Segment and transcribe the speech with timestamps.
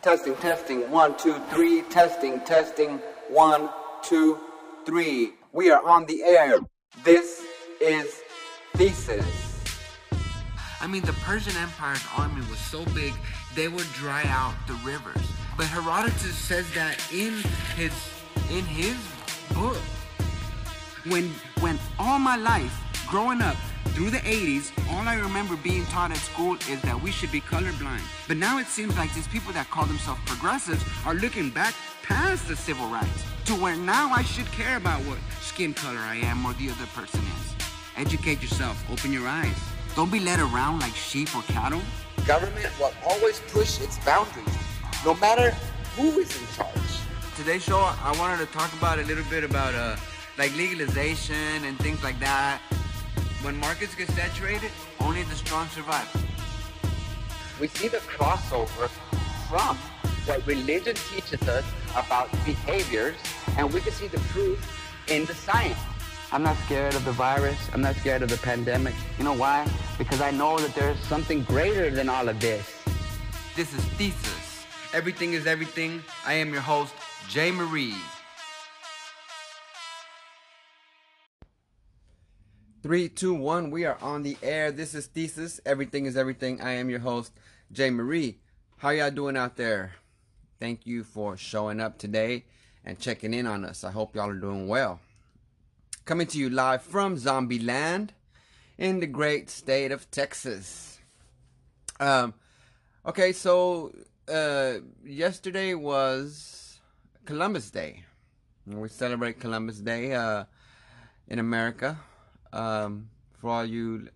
[0.00, 1.82] Testing, testing, one, two, three.
[1.82, 3.68] Testing, testing, one,
[4.00, 4.38] two,
[4.86, 5.32] three.
[5.52, 6.60] We are on the air.
[7.02, 7.44] This
[7.80, 8.20] is
[8.74, 9.58] Thesis.
[10.80, 13.12] I mean, the Persian Empire's army was so big,
[13.56, 15.20] they would dry out the rivers.
[15.56, 17.34] But Herodotus says that in
[17.74, 17.92] his
[18.50, 18.96] in his
[19.52, 19.76] book.
[21.08, 22.72] When when all my life
[23.08, 23.56] growing up
[23.88, 27.40] through the 80s, all I remember being taught at school is that we should be
[27.40, 28.02] colorblind.
[28.26, 32.48] But now it seems like these people that call themselves progressives are looking back past
[32.48, 36.44] the civil rights to where now I should care about what skin color I am
[36.46, 37.54] or the other person is.
[37.96, 39.58] Educate yourself, open your eyes.
[39.96, 41.82] Don't be led around like sheep or cattle.
[42.26, 44.46] Government will always push its boundaries,
[45.04, 45.50] no matter
[45.96, 46.72] who is in charge.
[47.36, 49.96] Today's show, I wanted to talk about a little bit about uh,
[50.38, 52.60] like legalization and things like that.
[53.42, 56.08] When markets get saturated, only the strong survive.
[57.60, 58.88] We see the crossover
[59.48, 59.76] from
[60.26, 63.14] what religion teaches us about behaviors,
[63.56, 64.58] and we can see the proof
[65.08, 65.78] in the science.
[66.32, 67.56] I'm not scared of the virus.
[67.72, 68.94] I'm not scared of the pandemic.
[69.18, 69.66] You know why?
[69.98, 72.82] Because I know that there's something greater than all of this.
[73.54, 74.66] This is Thesis.
[74.92, 76.02] Everything is everything.
[76.26, 76.92] I am your host,
[77.28, 77.94] Jay Marie.
[82.80, 83.72] Three, two, one.
[83.72, 84.70] We are on the air.
[84.70, 85.60] This is Thesis.
[85.66, 86.60] Everything is everything.
[86.60, 87.32] I am your host,
[87.72, 88.38] Jay Marie.
[88.76, 89.94] How y'all doing out there?
[90.60, 92.44] Thank you for showing up today
[92.84, 93.82] and checking in on us.
[93.82, 95.00] I hope y'all are doing well.
[96.04, 98.12] Coming to you live from Zombie Land
[98.76, 101.00] in the great state of Texas.
[101.98, 102.32] Um,
[103.04, 103.92] okay, so
[104.28, 106.78] uh, yesterday was
[107.24, 108.04] Columbus Day.
[108.66, 110.44] We celebrate Columbus Day uh,
[111.26, 111.98] in America.
[112.52, 114.08] Um, for all you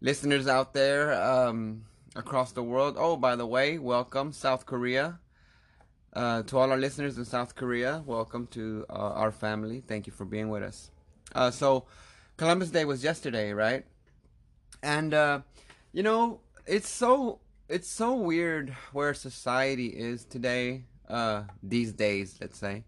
[0.00, 1.84] listeners out there um,
[2.16, 2.96] across the world.
[2.98, 5.18] Oh, by the way, welcome South Korea.
[6.12, 9.80] Uh, to all our listeners in South Korea, welcome to uh, our family.
[9.86, 10.90] Thank you for being with us.
[11.32, 11.86] Uh, so,
[12.36, 13.84] Columbus Day was yesterday, right?
[14.82, 15.40] And uh,
[15.92, 22.58] you know, it's so it's so weird where society is today, uh, these days, let's
[22.58, 22.84] say,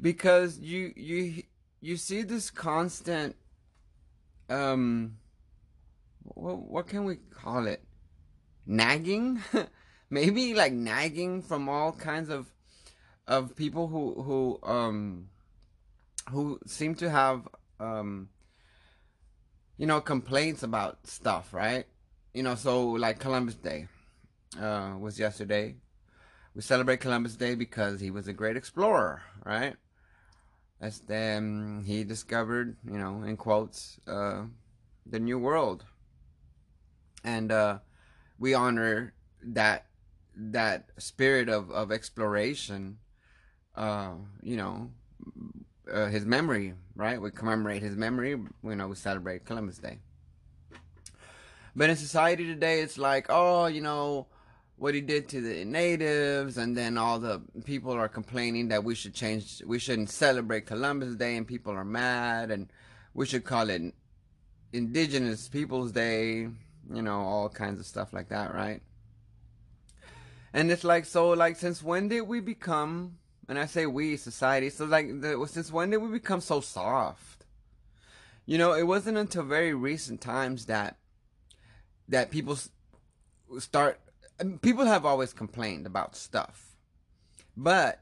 [0.00, 1.44] because you you
[1.80, 3.36] you see this constant
[4.48, 5.16] um
[6.22, 7.82] what, what can we call it?
[8.66, 9.40] Nagging?
[10.10, 12.52] Maybe like nagging from all kinds of
[13.26, 15.28] of people who who um
[16.30, 17.48] who seem to have
[17.80, 18.28] um
[19.78, 21.86] you know complaints about stuff right?
[22.32, 23.88] You know so like columbus day
[24.60, 25.76] uh was yesterday.
[26.54, 29.76] We celebrate columbus day because he was a great explorer right
[30.80, 34.44] as then he discovered, you know, in quotes, uh,
[35.06, 35.84] the new world.
[37.22, 37.78] And uh,
[38.38, 39.86] we honor that
[40.36, 42.98] that spirit of, of exploration,
[43.76, 44.90] uh, you know,
[45.90, 47.20] uh, his memory, right?
[47.20, 49.98] We commemorate his memory, you know, we celebrate Columbus Day.
[51.76, 54.26] But in society today, it's like, oh, you know,
[54.76, 58.94] what he did to the natives and then all the people are complaining that we
[58.94, 62.72] should change we shouldn't celebrate Columbus Day and people are mad and
[63.14, 63.82] we should call it
[64.72, 66.48] indigenous peoples day
[66.92, 68.82] you know all kinds of stuff like that right?
[70.52, 73.18] And it's like so like since when did we become
[73.48, 77.44] and I say we society so like the, since when did we become so soft?
[78.44, 80.96] You know it wasn't until very recent times that
[82.08, 82.58] that people
[83.58, 84.00] start
[84.62, 86.76] people have always complained about stuff,
[87.56, 88.00] but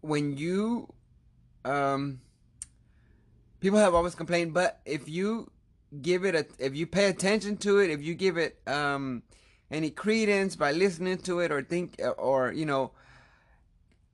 [0.00, 0.92] when you,
[1.64, 2.20] um,
[3.60, 5.50] people have always complained, but if you
[6.02, 9.22] give it a, if you pay attention to it, if you give it, um,
[9.70, 12.92] any credence by listening to it or think, or, you know,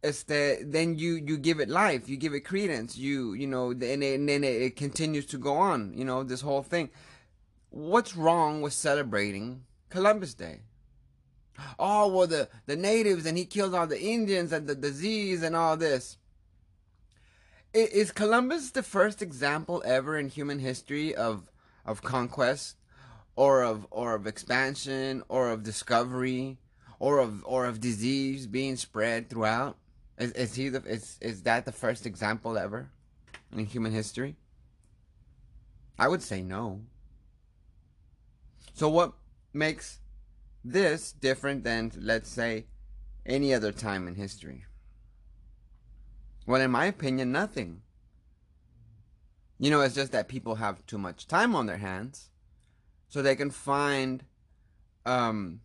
[0.02, 3.82] este, then you, you give it life, you give it credence, you, you know, and,
[3.82, 6.88] it, and then it continues to go on, you know, this whole thing.
[7.70, 10.60] What's wrong with celebrating Columbus Day.
[11.78, 15.54] Oh, well, the, the natives and he killed all the Indians and the disease and
[15.54, 16.16] all this.
[17.74, 21.50] Is Columbus the first example ever in human history of,
[21.84, 22.76] of conquest
[23.36, 26.56] or of, or of expansion or of discovery
[26.98, 29.76] or of, or of disease being spread throughout?
[30.18, 32.88] Is, is he the, is, is that the first example ever
[33.54, 34.36] in human history?
[35.98, 36.80] I would say no.
[38.74, 39.12] So what
[39.52, 40.00] makes
[40.64, 42.66] this different than, let's say,
[43.26, 44.64] any other time in history?
[46.46, 47.82] Well, in my opinion, nothing.
[49.58, 52.30] You know, it's just that people have too much time on their hands,
[53.08, 54.24] so they can find,
[55.06, 55.60] um,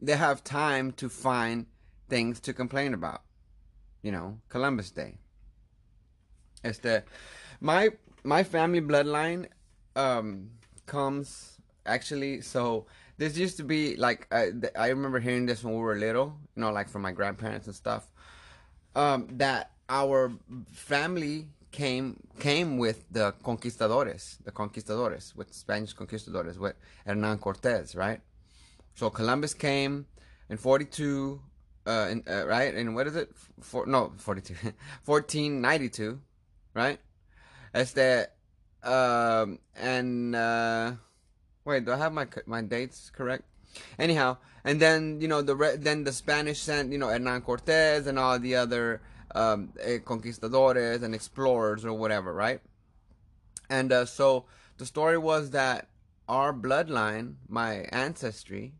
[0.00, 1.66] they have time to find
[2.08, 3.22] things to complain about.
[4.02, 5.16] You know, Columbus Day.
[6.62, 7.04] Este,
[7.60, 7.90] my
[8.22, 9.46] my family bloodline
[9.96, 10.50] um
[10.86, 15.80] comes actually so this used to be like I, I remember hearing this when we
[15.80, 18.10] were little you know like from my grandparents and stuff
[18.94, 20.32] um that our
[20.72, 26.74] family came came with the conquistadores the conquistadores with spanish conquistadores with
[27.04, 28.20] hernan cortez right?
[28.94, 30.06] So columbus came
[30.48, 31.40] in 42
[31.86, 32.74] uh, in, uh right?
[32.74, 33.30] And what is it?
[33.60, 34.54] For, no 42
[35.04, 36.20] 1492
[36.74, 36.98] right?
[37.74, 38.28] Este
[38.84, 40.92] um, and uh,
[41.64, 43.44] wait, do I have my my dates correct?
[43.98, 48.18] Anyhow, and then you know the then the Spanish sent you know Hernan Cortez and
[48.18, 49.00] all the other
[49.34, 52.60] um, eh, conquistadores and explorers or whatever, right?
[53.68, 54.44] And uh, so
[54.78, 55.88] the story was that
[56.28, 58.74] our bloodline, my ancestry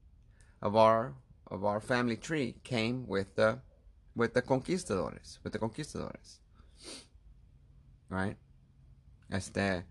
[0.63, 1.15] of our
[1.49, 3.61] of our family tree, came with the
[4.15, 6.39] with the conquistadores, with the conquistadores,
[8.09, 8.37] right?
[9.33, 9.83] Este,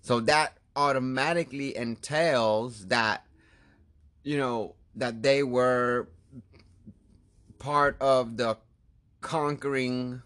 [0.00, 3.24] so that automatically entails that,
[4.22, 6.08] you know, that they were
[7.58, 8.56] part of the
[9.20, 10.22] conquering,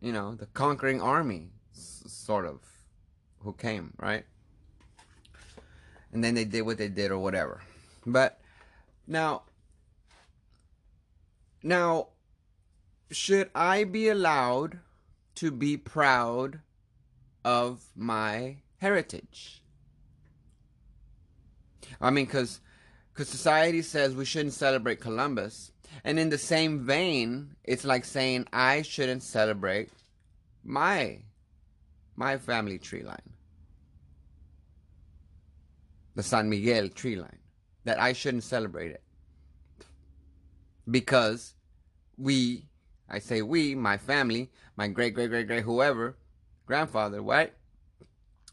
[0.00, 2.60] you know, the conquering army, sort of,
[3.40, 4.24] who came, right?
[6.12, 7.62] And then they did what they did or whatever.
[8.06, 8.40] But
[9.06, 9.42] now,
[11.62, 12.08] now,
[13.10, 14.78] should I be allowed
[15.36, 16.60] to be proud
[17.44, 19.62] of my heritage.
[22.00, 22.60] I mean, because
[23.12, 25.72] because society says we shouldn't celebrate Columbus,
[26.02, 29.90] and in the same vein, it's like saying I shouldn't celebrate
[30.64, 31.18] my
[32.16, 33.34] my family tree line,
[36.14, 37.38] the San Miguel tree line,
[37.84, 39.02] that I shouldn't celebrate it.
[40.90, 41.54] Because
[42.16, 42.64] we,
[43.08, 46.16] I say we, my family, my great great great great whoever
[46.66, 47.52] grandfather, right,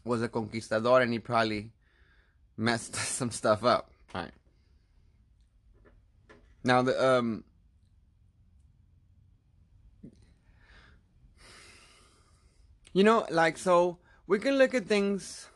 [0.04, 1.72] was a conquistador and he probably
[2.56, 3.90] messed some stuff up.
[4.14, 4.30] Right.
[6.64, 7.44] Now the um
[12.92, 15.48] you know like so we can look at things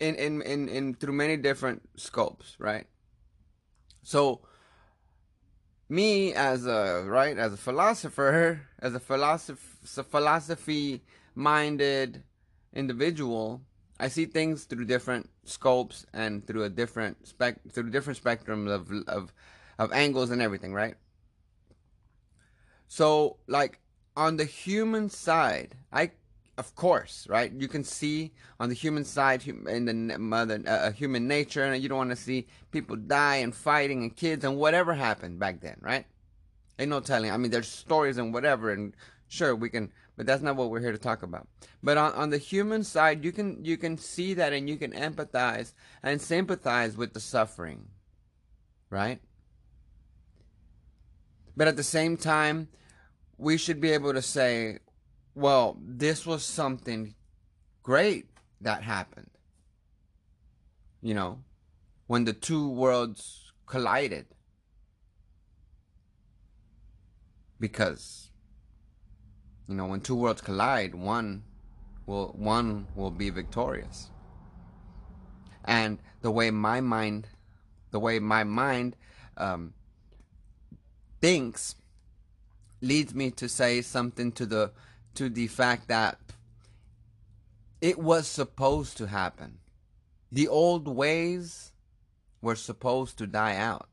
[0.00, 2.86] in in in, in through many different scopes, right?
[4.02, 4.40] So
[5.88, 11.02] me as a right as a philosopher as a philosophy philosophy
[11.34, 12.22] minded
[12.72, 13.62] individual,
[13.98, 18.90] I see things through different scopes and through a different spec through different spectrums of
[19.08, 19.32] of
[19.78, 20.94] of angles and everything, right?
[22.88, 23.80] So, like
[24.16, 26.12] on the human side, I
[26.56, 27.52] of course, right?
[27.52, 31.88] You can see on the human side in the mother uh, human nature, and you
[31.88, 35.76] don't want to see people die and fighting and kids and whatever happened back then,
[35.80, 36.06] right?
[36.78, 37.30] Ain't no telling.
[37.30, 38.94] I mean, there's stories and whatever, and
[39.28, 41.48] sure we can but that's not what we're here to talk about.
[41.82, 44.92] But on, on the human side you can you can see that and you can
[44.92, 45.72] empathize
[46.02, 47.88] and sympathize with the suffering
[48.90, 49.20] right?
[51.56, 52.68] But at the same time
[53.38, 54.78] we should be able to say
[55.34, 57.14] well this was something
[57.82, 58.26] great
[58.60, 59.30] that happened.
[61.02, 61.40] You know
[62.06, 64.26] when the two worlds collided.
[67.58, 68.30] Because
[69.68, 71.44] you know, when two worlds collide, one
[72.06, 74.10] will one will be victorious.
[75.64, 77.28] And the way my mind,
[77.90, 78.96] the way my mind
[79.36, 79.72] um,
[81.20, 81.76] thinks,
[82.82, 84.72] leads me to say something to the
[85.14, 86.18] to the fact that
[87.80, 89.58] it was supposed to happen.
[90.30, 91.72] The old ways
[92.42, 93.88] were supposed to die out.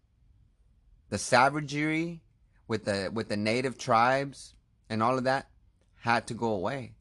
[1.10, 2.22] The savagery
[2.68, 4.54] with the with the native tribes
[4.90, 5.51] and all of that
[6.02, 6.94] had to go away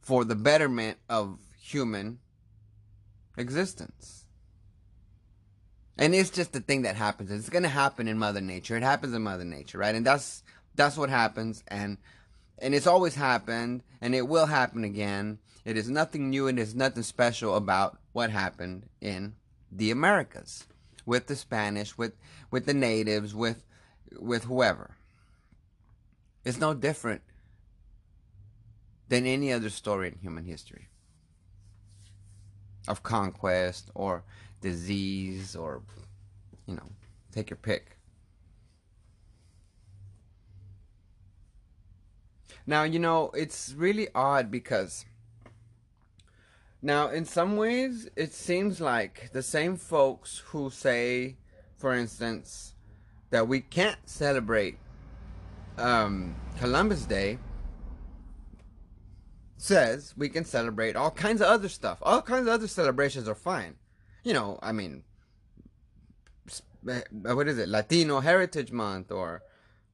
[0.00, 2.18] for the betterment of human
[3.36, 4.24] existence.
[5.96, 7.30] And it's just the thing that happens.
[7.30, 8.76] It's going to happen in Mother Nature.
[8.76, 9.94] It happens in Mother Nature, right?
[9.94, 10.42] And that's
[10.74, 11.98] that's what happens and
[12.58, 15.38] and it's always happened and it will happen again.
[15.64, 19.34] It is nothing new and there's nothing special about what happened in
[19.70, 20.64] the Americas
[21.06, 22.14] with the Spanish, with
[22.50, 23.64] with the natives, with
[24.18, 24.96] with whoever.
[26.44, 27.22] It's no different
[29.08, 30.88] than any other story in human history
[32.88, 34.24] of conquest or
[34.60, 35.82] disease or,
[36.66, 36.90] you know,
[37.32, 37.98] take your pick.
[42.66, 45.04] Now, you know, it's really odd because
[46.82, 51.36] Now, in some ways, it seems like the same folks who say,
[51.76, 52.74] for instance,
[53.28, 54.78] that we can't celebrate
[55.80, 57.38] um, Columbus Day
[59.56, 61.98] says we can celebrate all kinds of other stuff.
[62.02, 63.76] All kinds of other celebrations are fine.
[64.24, 65.04] You know, I mean,
[66.82, 67.68] what is it?
[67.68, 69.42] Latino Heritage Month or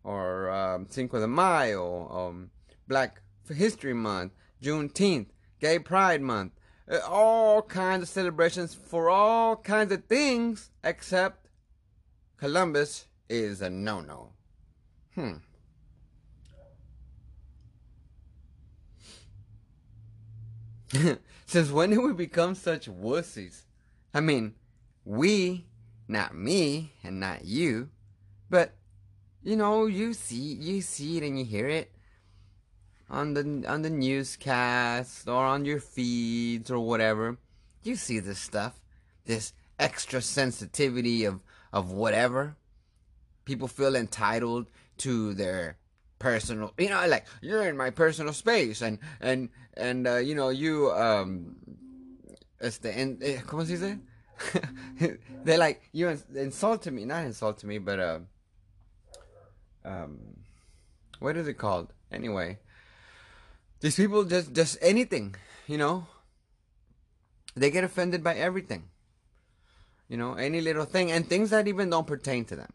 [0.05, 2.51] or um, Cinco de Mayo, um,
[2.87, 3.21] Black
[3.53, 5.27] History Month, Juneteenth,
[5.61, 6.53] Gay Pride Month,
[6.89, 11.49] uh, all kinds of celebrations for all kinds of things except
[12.37, 14.31] Columbus is a no-no.
[15.17, 15.39] Hmm.
[21.47, 23.63] Since when did we become such wussies?
[24.13, 24.55] I mean,
[25.05, 25.67] we,
[26.09, 27.91] not me and not you,
[28.51, 28.75] but
[29.43, 31.93] you know, you see you see it and you hear it
[33.09, 37.39] on the on the newscast or on your feeds or whatever.
[37.83, 38.81] You see this stuff,
[39.25, 41.41] this extra sensitivity of
[41.73, 42.57] of whatever.
[43.45, 44.67] People feel entitled
[44.99, 45.77] to their
[46.19, 50.49] personal you know like you're in my personal space and and and uh, you know
[50.49, 51.57] you um
[52.61, 53.99] este and eh, ¿cómo se dice?
[55.45, 58.19] they like you insulted me not insulted me but uh
[59.85, 60.19] um
[61.19, 61.93] what is it called?
[62.11, 62.59] Anyway
[63.81, 65.35] these people just just anything
[65.67, 66.07] you know?
[67.55, 68.85] They get offended by everything
[70.09, 72.73] you know any little thing and things that even don't pertain to them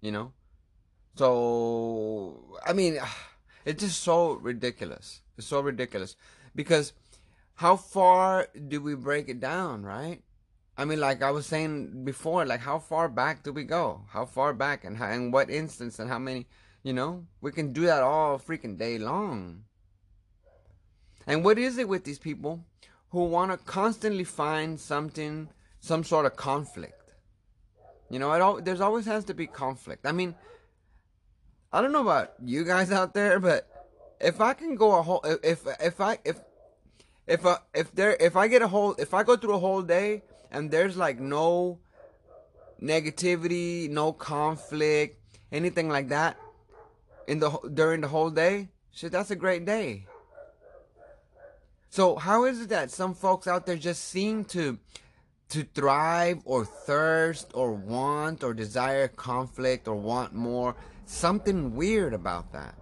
[0.00, 0.32] you know
[1.14, 2.98] so, I mean,
[3.64, 5.20] it's just so ridiculous.
[5.36, 6.16] It's so ridiculous
[6.54, 6.92] because
[7.54, 10.22] how far do we break it down, right?
[10.76, 14.02] I mean, like I was saying before, like how far back do we go?
[14.08, 16.46] How far back and how, and what instance and how many,
[16.82, 17.26] you know?
[17.40, 19.64] We can do that all freaking day long.
[21.26, 22.64] And what is it with these people
[23.10, 26.94] who want to constantly find something, some sort of conflict?
[28.10, 30.06] You know, all, there's always has to be conflict.
[30.06, 30.34] I mean,
[31.72, 33.66] I don't know about you guys out there, but
[34.20, 36.38] if I can go a whole if if I if
[37.26, 39.82] if uh, if there if I get a whole if I go through a whole
[39.82, 41.78] day and there's like no
[42.80, 45.18] negativity, no conflict,
[45.50, 46.36] anything like that
[47.26, 50.06] in the during the whole day, shit, that's a great day.
[51.88, 54.78] So how is it that some folks out there just seem to
[55.50, 60.74] to thrive or thirst or want or desire conflict or want more
[61.12, 62.74] something weird about that.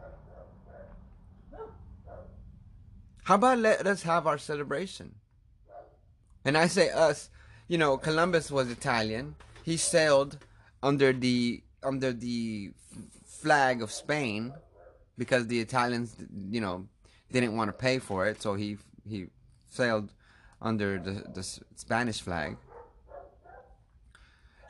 [3.25, 5.14] How about let us have our celebration?
[6.44, 7.30] And I say us,
[7.68, 9.37] you know, Columbus was Italian.
[9.62, 10.38] He sailed
[10.82, 12.72] under the under the
[13.25, 14.52] flag of Spain
[15.18, 16.16] because the Italians,
[16.50, 16.87] you know,
[17.30, 19.26] didn't want to pay for it, so he he
[19.68, 20.12] sailed
[20.62, 21.42] under the the
[21.76, 22.56] Spanish flag.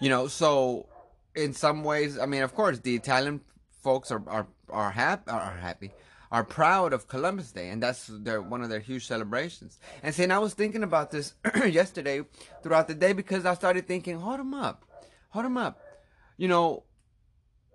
[0.01, 0.87] You know, so
[1.35, 3.41] in some ways, I mean, of course, the Italian
[3.83, 5.93] folks are are are happy are happy
[6.33, 9.79] are proud of Columbus Day, and that's their one of their huge celebrations.
[10.03, 11.35] And see, and I was thinking about this
[11.67, 12.23] yesterday
[12.63, 14.85] throughout the day because I started thinking, hold them up,
[15.31, 15.81] hold them up.
[16.37, 16.85] You know,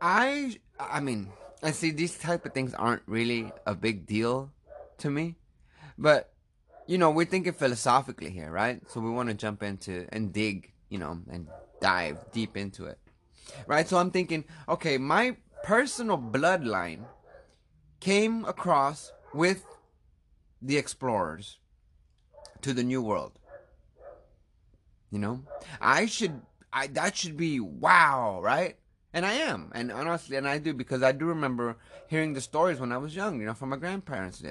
[0.02, 1.32] I I mean,
[1.62, 4.52] I see these type of things aren't really a big deal
[5.00, 5.36] to me,
[5.98, 6.32] but
[6.88, 8.80] you know, we're thinking philosophically here, right?
[8.90, 11.48] So we want to jump into and dig, you know, and
[11.82, 13.00] dive deep into it.
[13.68, 13.88] Right?
[13.88, 17.06] So I'm thinking, okay, my personal bloodline
[18.00, 19.66] came across with
[20.62, 21.58] the explorers
[22.62, 23.32] to the new world.
[25.10, 25.42] You know,
[25.82, 26.42] I should,
[26.72, 28.76] I that should be wow, right?
[29.12, 32.80] And I am, and honestly, and I do because I do remember hearing the stories
[32.80, 34.44] when I was young, you know, from my grandparents.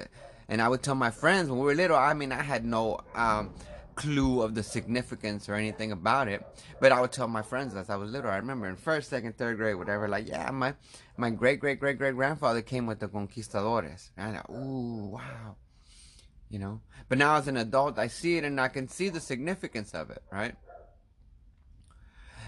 [0.49, 1.95] And I would tell my friends when we were little.
[1.95, 3.53] I mean, I had no um,
[3.95, 6.45] clue of the significance or anything about it.
[6.79, 8.29] But I would tell my friends as I was little.
[8.29, 10.07] I remember in first, second, third grade, whatever.
[10.07, 10.73] Like, yeah, my
[11.17, 14.11] my great great great great grandfather came with the conquistadores.
[14.17, 15.55] And I ooh, wow,
[16.49, 16.81] you know.
[17.09, 20.09] But now as an adult, I see it and I can see the significance of
[20.09, 20.55] it, right?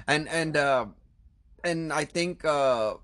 [0.07, 0.85] And and uh,
[1.63, 2.45] and I think.
[2.45, 2.95] Uh,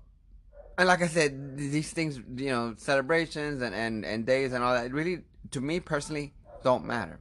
[0.76, 4.74] and like I said, these things, you know, celebrations and, and, and days and all
[4.74, 5.20] that, really,
[5.52, 6.34] to me personally,
[6.64, 7.20] don't matter.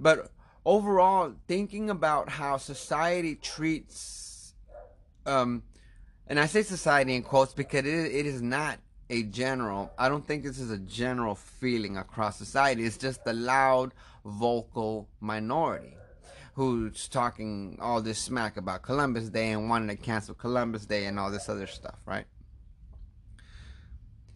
[0.00, 0.32] But
[0.68, 4.52] overall thinking about how society treats
[5.24, 5.62] um
[6.26, 10.26] and I say society in quotes because it, it is not a general I don't
[10.26, 12.84] think this is a general feeling across society.
[12.84, 13.94] It's just the loud
[14.26, 15.96] vocal minority
[16.52, 21.18] who's talking all this smack about Columbus Day and wanting to cancel Columbus Day and
[21.18, 22.26] all this other stuff right?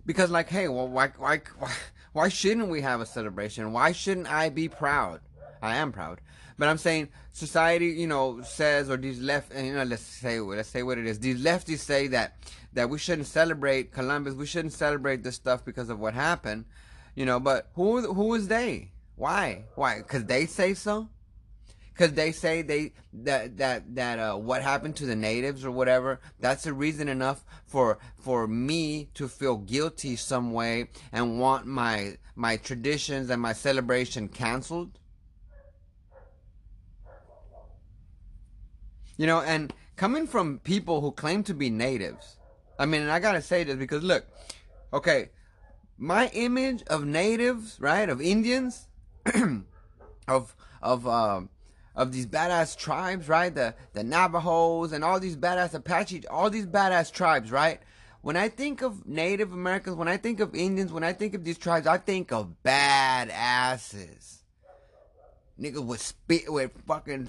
[0.06, 1.72] Because like hey well why why why,
[2.14, 3.74] why shouldn't we have a celebration?
[3.74, 5.20] Why shouldn't I be proud
[5.62, 6.20] I am proud.
[6.58, 10.40] But I'm saying society, you know, says or these left, and you know, let's say
[10.40, 11.20] let's say what it is.
[11.20, 12.36] These lefties say that
[12.72, 14.34] that we shouldn't celebrate Columbus.
[14.34, 16.66] We shouldn't celebrate this stuff because of what happened,
[17.14, 17.40] you know.
[17.40, 18.90] But who who is they?
[19.16, 19.64] Why?
[19.76, 19.98] Why?
[19.98, 21.08] Because they say so
[21.92, 26.20] because they say they that that that uh, what happened to the natives or whatever
[26.40, 32.16] that's a reason enough for for me to feel guilty some way and want my
[32.34, 34.98] my traditions and my celebration canceled
[39.22, 42.36] you know and coming from people who claim to be natives
[42.78, 44.26] i mean i gotta say this because look
[44.92, 45.30] okay
[45.96, 48.88] my image of natives right of indians
[50.28, 51.48] of of um
[51.94, 53.54] of these badass tribes, right?
[53.54, 57.80] The the Navajos and all these badass Apache, all these badass tribes, right?
[58.22, 61.44] When I think of Native Americans, when I think of Indians, when I think of
[61.44, 64.38] these tribes, I think of badasses.
[65.60, 67.28] Niggas with spe- with fucking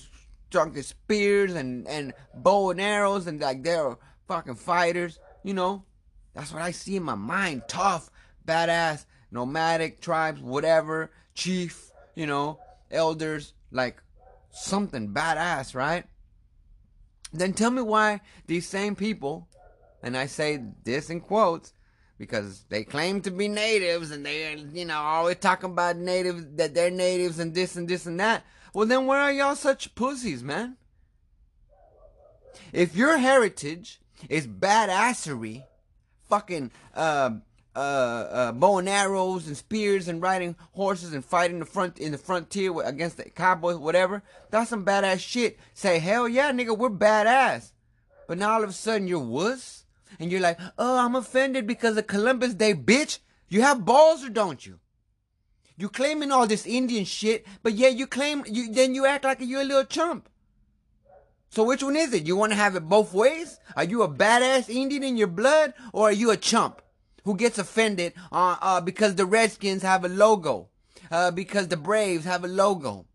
[0.53, 5.83] drunken spears and and bow and arrows and like they're fucking fighters, you know?
[6.33, 7.63] That's what I see in my mind.
[7.67, 8.09] Tough,
[8.47, 14.01] badass, nomadic tribes, whatever, chief, you know, elders, like
[14.51, 16.05] something badass, right?
[17.33, 19.47] Then tell me why these same people,
[20.01, 21.73] and I say this in quotes,
[22.17, 26.73] because they claim to be natives and they're, you know, always talking about natives, that
[26.73, 28.43] they're natives and this and this and that.
[28.73, 30.77] Well, then why are y'all such pussies, man?
[32.71, 35.63] If your heritage is badassery,
[36.27, 37.31] fucking, uh,
[37.75, 42.11] uh, uh, bow and arrows and spears and riding horses and fighting the front in
[42.11, 44.21] the frontier against the cowboys, whatever.
[44.51, 45.59] That's some badass shit.
[45.73, 47.71] Say hell yeah, nigga, we're badass.
[48.27, 49.85] But now all of a sudden you're wuss
[50.19, 53.19] and you're like, oh, I'm offended because of Columbus Day, bitch.
[53.49, 54.79] You have balls or don't you?
[55.83, 59.39] You claiming all this Indian shit, but yeah, you claim you then you act like
[59.41, 60.29] you're a little chump.
[61.49, 62.25] So which one is it?
[62.25, 63.59] You want to have it both ways?
[63.75, 66.81] Are you a badass Indian in your blood, or are you a chump?
[67.25, 70.69] who gets offended uh, uh, because the Redskins have a logo,
[71.11, 73.05] uh, because the Braves have a logo.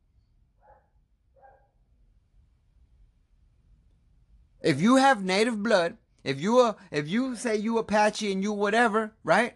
[4.60, 8.52] If you have native blood, if you are, if you say you Apache and you
[8.52, 9.54] whatever, right?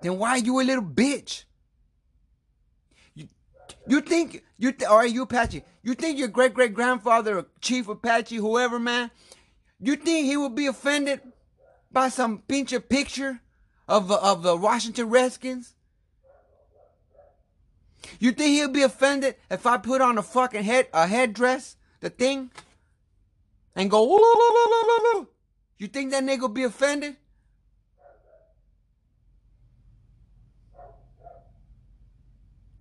[0.00, 1.44] Then why are you a little bitch?
[3.92, 5.62] You, think you th- or you Apache?
[5.82, 9.10] You think your great great grandfather, Chief Apache, whoever man,
[9.78, 11.20] you think he would be offended
[11.90, 13.42] by some pinche picture
[13.86, 15.74] of the, of the Washington Redskins?
[18.18, 22.08] You think he'll be offended if I put on a fucking head a headdress, the
[22.08, 22.50] thing,
[23.76, 24.04] and go?
[24.04, 25.28] Woo, woo, woo,
[25.76, 27.18] you think that nigga will be offended?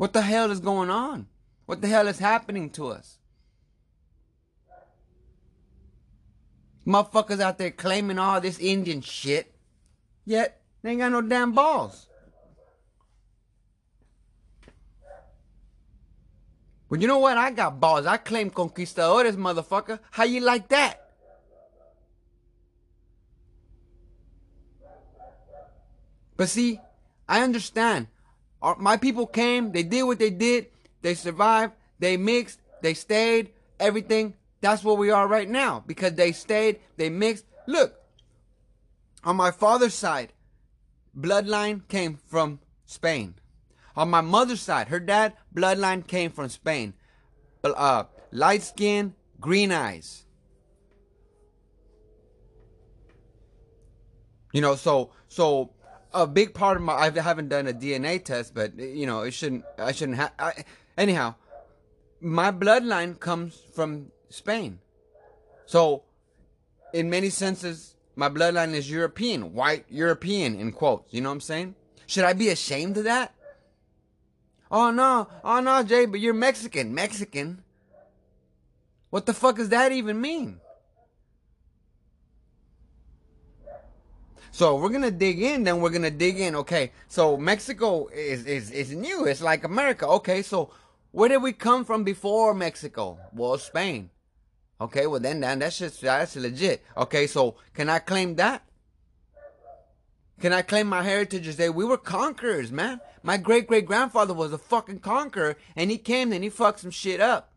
[0.01, 1.27] What the hell is going on?
[1.67, 3.19] What the hell is happening to us?
[6.87, 9.53] Motherfuckers out there claiming all this Indian shit,
[10.25, 12.07] yet they ain't got no damn balls.
[16.89, 17.37] Well, you know what?
[17.37, 18.07] I got balls.
[18.07, 19.99] I claim conquistadores, oh, motherfucker.
[20.09, 21.11] How you like that?
[26.35, 26.79] But see,
[27.29, 28.07] I understand.
[28.77, 30.67] My people came, they did what they did,
[31.01, 34.35] they survived, they mixed, they stayed, everything.
[34.61, 37.45] That's where we are right now because they stayed, they mixed.
[37.65, 37.95] Look,
[39.23, 40.33] on my father's side,
[41.17, 43.35] bloodline came from Spain.
[43.95, 46.93] On my mother's side, her dad, bloodline came from Spain.
[47.63, 50.25] Uh, light skin, green eyes.
[54.53, 55.71] You know, so so
[56.13, 59.31] a big part of my I haven't done a DNA test, but you know, it
[59.31, 60.31] shouldn't I shouldn't have.
[60.97, 61.35] Anyhow,
[62.19, 64.79] my bloodline comes from Spain.
[65.65, 66.03] So,
[66.93, 71.13] in many senses, my bloodline is European, white European, in quotes.
[71.13, 71.75] You know what I'm saying?
[72.07, 73.33] Should I be ashamed of that?
[74.69, 76.93] Oh no, oh no, Jay, but you're Mexican.
[76.93, 77.63] Mexican?
[79.09, 80.61] What the fuck does that even mean?
[84.51, 86.55] So we're gonna dig in, then we're gonna dig in.
[86.55, 89.25] Okay, so Mexico is is is new.
[89.25, 90.05] It's like America.
[90.07, 90.71] Okay, so
[91.11, 93.17] where did we come from before Mexico?
[93.33, 94.09] Well, Spain.
[94.81, 96.83] Okay, well then, then that's just that's legit.
[96.97, 98.63] Okay, so can I claim that?
[100.41, 102.99] Can I claim my heritage and say we were conquerors, man?
[103.23, 106.91] My great great grandfather was a fucking conqueror, and he came and he fucked some
[106.91, 107.53] shit up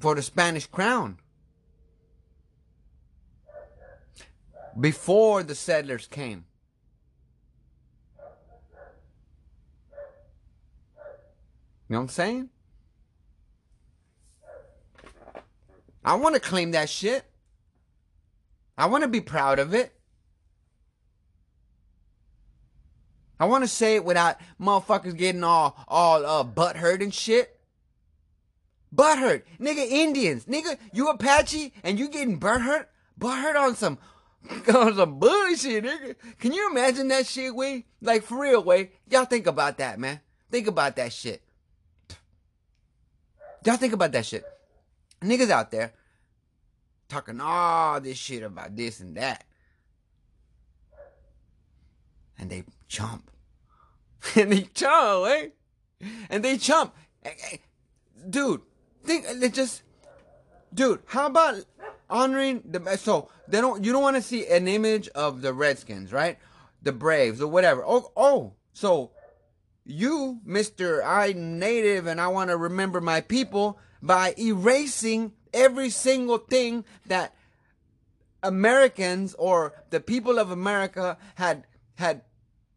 [0.00, 1.18] for the Spanish crown.
[4.78, 6.44] Before the settlers came.
[11.88, 12.48] You know what I'm saying?
[16.04, 17.24] I want to claim that shit.
[18.76, 19.92] I want to be proud of it.
[23.38, 27.60] I want to say it without motherfuckers getting all all uh butthurt and shit.
[28.94, 32.86] Butthurt, nigga, Indians, nigga, you Apache and you getting butthurt,
[33.18, 33.98] butthurt on some
[34.74, 36.16] on some bullshit, nigga.
[36.38, 37.86] Can you imagine that shit, way?
[38.00, 38.92] Like for real, way?
[39.08, 40.20] Y'all think about that, man.
[40.50, 41.42] Think about that shit.
[43.64, 44.44] Y'all think about that shit.
[45.22, 45.92] Niggas out there
[47.08, 49.44] talking all this shit about this and that.
[52.38, 53.30] And they chump.
[54.36, 55.48] and they chump, eh?
[56.28, 56.94] And they chump.
[58.28, 58.60] Dude,
[59.04, 59.82] think they just
[60.74, 61.64] dude, how about
[62.10, 66.12] honoring the so they don't you don't want to see an image of the Redskins,
[66.12, 66.38] right?
[66.82, 67.82] The Braves or whatever.
[67.86, 69.12] Oh, oh, so
[69.84, 71.04] you, Mr.
[71.04, 77.34] I native and I want to remember my people by erasing every single thing that
[78.42, 81.64] Americans or the people of America had
[81.96, 82.22] had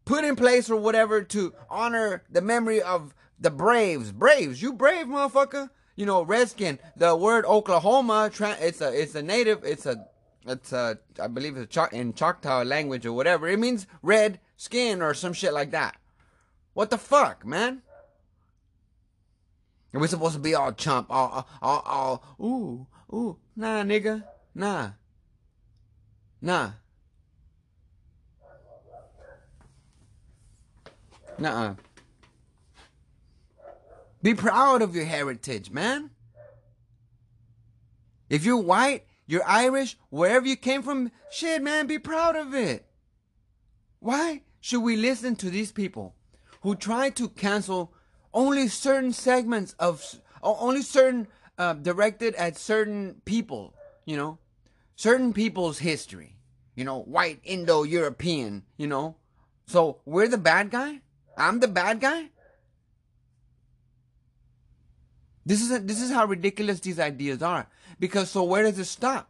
[0.04, 4.10] put in place or whatever to honor the memory of the Braves.
[4.10, 5.70] Braves, you brave motherfucker.
[5.98, 6.78] You know, redskin.
[6.94, 9.64] The word Oklahoma, it's a it's a native.
[9.64, 10.06] It's a
[10.46, 13.48] it's a I believe it's a in Choctaw language or whatever.
[13.48, 15.96] It means red skin or some shit like that.
[16.72, 17.82] What the fuck, man?
[19.92, 24.22] Are we supposed to be all chump, all, all, all, ooh, ooh, nah, nigga,
[24.54, 24.90] nah,
[26.40, 26.70] nah.
[31.40, 31.74] Nuh-uh.
[34.28, 36.10] Be proud of your heritage, man.
[38.28, 42.84] If you're white, you're Irish, wherever you came from, shit, man, be proud of it.
[44.00, 46.14] Why should we listen to these people?
[46.60, 47.94] who try to cancel
[48.34, 53.72] only certain segments of only certain uh, directed at certain people
[54.04, 54.38] you know
[54.96, 56.36] certain people's history
[56.74, 59.16] you know white indo-european you know
[59.66, 61.00] so we're the bad guy
[61.36, 62.28] i'm the bad guy
[65.48, 67.66] this is a, this is how ridiculous these ideas are
[67.98, 69.28] because so where does it stop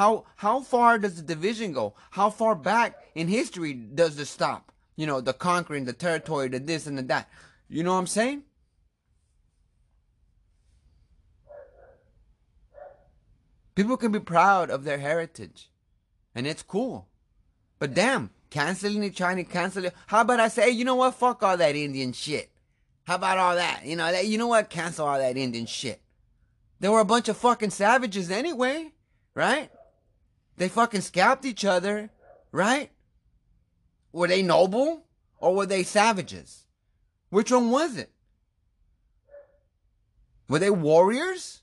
[0.00, 4.72] how how far does the division go how far back in history does it stop
[5.02, 7.28] you know, the conquering, the territory, the this and the that.
[7.68, 8.44] You know what I'm saying?
[13.74, 15.70] People can be proud of their heritage.
[16.36, 17.08] And it's cool.
[17.80, 19.90] But damn, canceling the trying to cancel.
[20.06, 21.14] How about I say, hey, you know what?
[21.14, 22.51] Fuck all that Indian shit.
[23.04, 23.84] How about all that?
[23.84, 24.70] You know, that, you know what?
[24.70, 26.00] Cancel all that Indian shit.
[26.80, 28.92] They were a bunch of fucking savages anyway,
[29.34, 29.70] right?
[30.56, 32.10] They fucking scalped each other,
[32.50, 32.90] right?
[34.12, 35.06] Were they noble
[35.38, 36.66] or were they savages?
[37.30, 38.10] Which one was it?
[40.48, 41.62] Were they warriors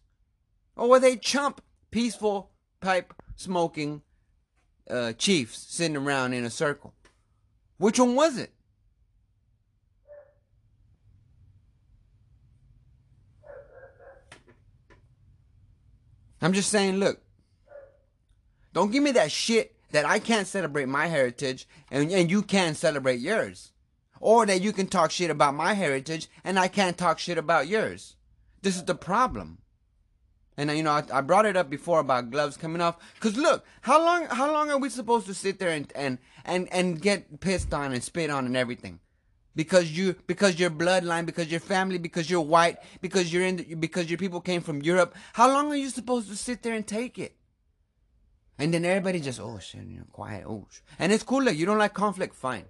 [0.76, 4.02] or were they chump, peaceful, pipe smoking
[4.90, 6.94] uh, chiefs sitting around in a circle?
[7.78, 8.52] Which one was it?
[16.42, 17.22] I'm just saying, look,
[18.74, 22.78] don't give me that shit that I can't celebrate my heritage and, and you can't
[22.78, 23.72] celebrate yours.
[24.22, 27.68] Or that you can talk shit about my heritage and I can't talk shit about
[27.68, 28.16] yours.
[28.62, 29.60] This is the problem.
[30.58, 32.98] And uh, you know, I, I brought it up before about gloves coming off.
[33.22, 36.68] Cause look, how long, how long are we supposed to sit there and, and, and,
[36.72, 39.00] and get pissed on and spit on and everything?
[39.60, 43.76] Because you, because your bloodline, because your family, because you're white, because you're in, the,
[43.76, 45.14] because your people came from Europe.
[45.34, 47.36] How long are you supposed to sit there and take it?
[48.58, 50.66] And then everybody just, oh shit, you know, quiet, oh.
[50.98, 52.64] And it's cool, like, you don't like conflict, fine.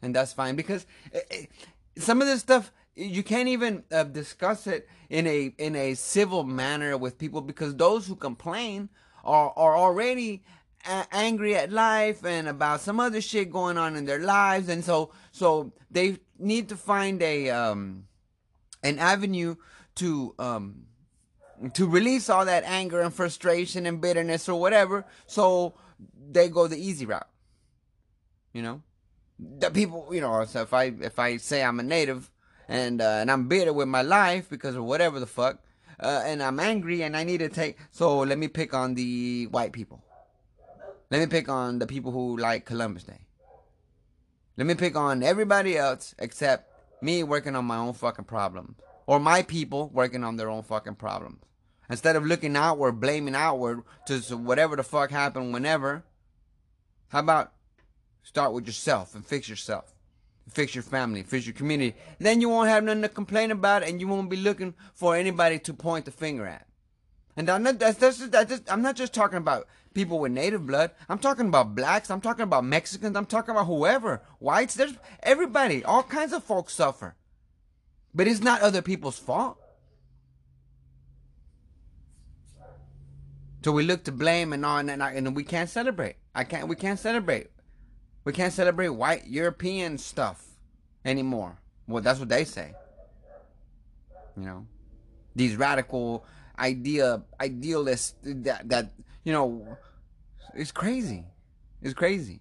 [0.00, 1.50] And that's fine because it, eh, it,
[1.96, 5.94] eh, some of this stuff, you can't even uh, discuss it in a in a
[5.94, 8.90] civil manner with people because those who complain
[9.24, 10.44] are are already
[10.86, 14.84] a- angry at life and about some other shit going on in their lives and
[14.84, 18.04] so so they need to find a um
[18.82, 19.56] an avenue
[19.96, 20.86] to um
[21.74, 25.04] to release all that anger and frustration and bitterness or whatever.
[25.26, 25.74] So
[26.30, 27.28] they go the easy route.
[28.52, 28.82] You know,
[29.38, 30.08] the people.
[30.12, 32.30] You know, so if I if I say I'm a native
[32.68, 35.58] and uh, and I'm bitter with my life because of whatever the fuck,
[36.00, 37.76] uh, and I'm angry and I need to take.
[37.90, 40.02] So let me pick on the white people.
[41.10, 43.27] Let me pick on the people who like Columbus Day.
[44.58, 48.76] Let me pick on everybody else except me working on my own fucking problems.
[49.06, 51.38] Or my people working on their own fucking problems.
[51.88, 56.04] Instead of looking outward, blaming outward to whatever the fuck happened whenever,
[57.08, 57.52] how about
[58.22, 59.94] start with yourself and fix yourself?
[60.50, 61.96] fix your family, fix your community.
[62.18, 65.58] Then you won't have nothing to complain about, and you won't be looking for anybody
[65.60, 66.67] to point the finger at.
[67.38, 70.66] And I'm not, that's, that's, that's just, I'm not just talking about people with native
[70.66, 70.90] blood.
[71.08, 72.10] I'm talking about blacks.
[72.10, 73.16] I'm talking about Mexicans.
[73.16, 74.22] I'm talking about whoever.
[74.40, 74.74] Whites.
[74.74, 75.84] There's everybody.
[75.84, 77.14] All kinds of folks suffer.
[78.12, 79.56] But it's not other people's fault.
[83.64, 86.16] So we look to blame and all, and, and we can't celebrate.
[86.34, 86.66] I can't.
[86.66, 87.50] We can't celebrate.
[88.24, 90.44] We can't celebrate white European stuff
[91.04, 91.60] anymore.
[91.86, 92.74] Well, that's what they say.
[94.36, 94.66] You know,
[95.36, 96.24] these radical
[96.58, 98.92] idea idealists that that
[99.24, 99.76] you know,
[100.54, 101.24] it's crazy.
[101.82, 102.40] It's crazy.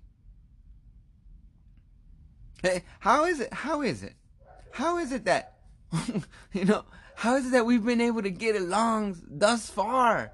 [2.61, 3.53] Hey, how is it?
[3.53, 4.15] How is it?
[4.71, 5.59] How is it that
[6.53, 6.85] you know?
[7.15, 10.33] How is it that we've been able to get along thus far?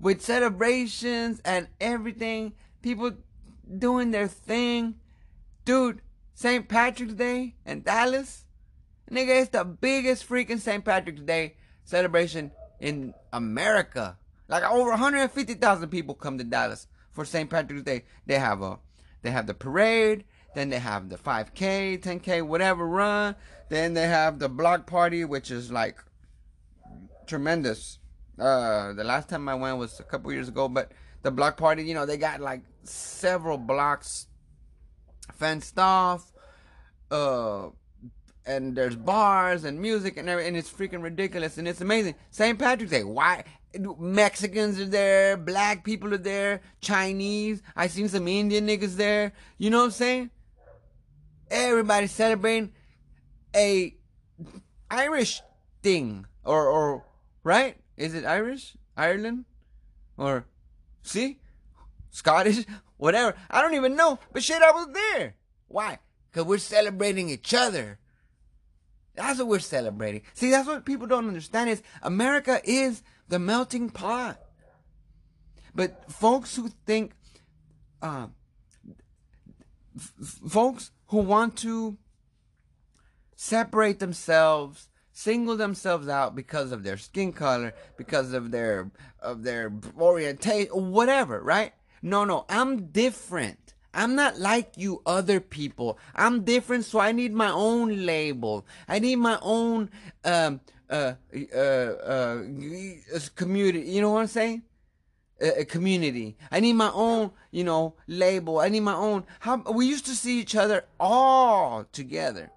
[0.00, 3.12] with celebrations and everything, people
[3.78, 4.96] doing their thing.
[5.64, 6.00] Dude,
[6.34, 6.66] St.
[6.68, 8.46] Patrick's Day in Dallas,
[9.10, 10.84] nigga, it's the biggest freaking St.
[10.84, 14.16] Patrick's Day celebration in America.
[14.48, 17.48] Like over 150,000 people come to Dallas for St.
[17.48, 18.04] Patrick's Day.
[18.26, 18.78] They have a,
[19.22, 23.36] they have the parade, then they have the 5K, 10K, whatever run.
[23.68, 25.98] Then they have the block party, which is like
[27.26, 27.98] tremendous.
[28.38, 30.90] Uh, the last time I went was a couple years ago, but
[31.22, 34.26] the block party, you know, they got like several blocks
[35.34, 36.32] fenced off.
[37.10, 37.68] Uh,
[38.46, 42.14] and there's bars and music and everything, and it's freaking ridiculous and it's amazing.
[42.30, 42.58] St.
[42.58, 43.44] Patrick's Day, why?
[43.98, 47.62] Mexicans are there, black people are there, Chinese.
[47.76, 49.32] I seen some Indian niggas there.
[49.58, 50.30] You know what I'm saying?
[51.50, 52.72] Everybody celebrating
[53.54, 53.94] a
[54.90, 55.42] Irish
[55.82, 57.04] thing, or or
[57.44, 57.76] right?
[57.96, 58.76] Is it Irish?
[58.96, 59.44] Ireland?
[60.16, 60.46] Or,
[61.02, 61.38] see?
[62.10, 62.64] Scottish?
[62.96, 63.36] Whatever.
[63.50, 64.18] I don't even know.
[64.32, 65.36] But shit, I was there.
[65.68, 65.98] Why?
[66.30, 67.98] Because we're celebrating each other.
[69.20, 70.22] That's what we're celebrating.
[70.32, 74.40] See, that's what people don't understand is America is the melting pot.
[75.74, 77.12] But folks who think,
[78.00, 78.28] uh,
[79.94, 80.14] f-
[80.48, 81.98] folks who want to
[83.36, 89.70] separate themselves single themselves out because of their skin color, because of their of their
[89.98, 91.74] orientation, whatever, right?
[92.00, 93.69] No, no, I'm different.
[93.92, 95.98] I'm not like you other people.
[96.14, 98.66] I'm different, so I need my own label.
[98.88, 99.90] I need my own
[100.24, 101.14] um uh
[101.54, 102.42] uh uh
[103.34, 103.90] community.
[103.90, 104.62] You know what I'm saying?
[105.40, 106.36] A, community.
[106.50, 108.60] I need my own, you know, label.
[108.60, 109.24] I need my own.
[109.40, 112.50] How we used to see each other all together.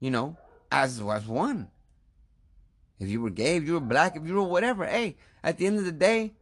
[0.00, 0.38] You know,
[0.72, 1.68] as was one.
[2.98, 5.66] If you were gay, if you were black, if you were whatever, hey, at the
[5.66, 6.32] end of the day,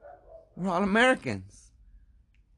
[0.57, 1.68] we're all Americans,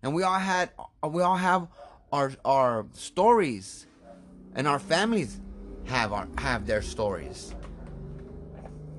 [0.03, 0.71] and we all had,
[1.09, 1.69] we all have
[2.13, 3.87] our our stories,
[4.55, 5.41] and our families
[5.85, 7.55] have our have their stories,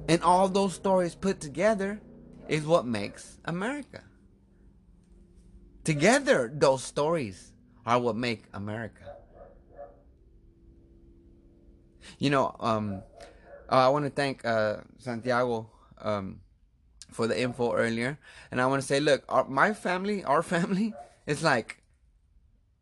[0.07, 1.99] and all those stories put together
[2.47, 4.03] is what makes America.
[5.83, 7.53] Together, those stories
[7.85, 9.15] are what make America.
[12.19, 13.01] You know, um,
[13.69, 16.41] uh, I want to thank uh, Santiago um,
[17.11, 18.17] for the info earlier,
[18.49, 20.93] and I want to say, look, our, my family, our family,
[21.27, 21.81] is like,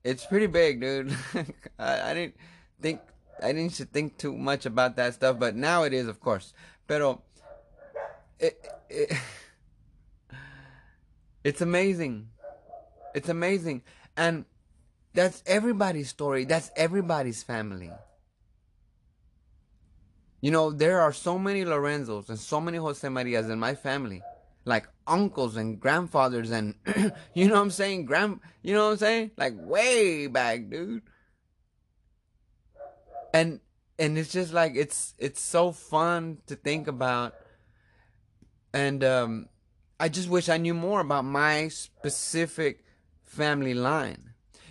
[0.03, 1.15] it's pretty big, dude.
[1.79, 2.35] I, I, didn't
[2.81, 3.01] think,
[3.41, 6.53] I didn't think too much about that stuff, but now it is, of course.
[6.87, 7.21] Pero,
[8.39, 9.17] it, it
[11.43, 12.29] it's amazing.
[13.15, 13.81] It's amazing,
[14.15, 14.45] and
[15.13, 16.45] that's everybody's story.
[16.45, 17.91] That's everybody's family.
[20.41, 24.21] You know, there are so many Lorenzos and so many Jose Marias in my family.
[24.65, 26.75] Like uncles and grandfathers and
[27.33, 28.05] you know what I'm saying?
[28.05, 29.31] Grand you know what I'm saying?
[29.37, 31.01] Like way back, dude.
[33.33, 33.59] And
[33.97, 37.33] and it's just like it's it's so fun to think about.
[38.73, 39.49] And um
[39.99, 42.85] I just wish I knew more about my specific
[43.23, 44.28] family line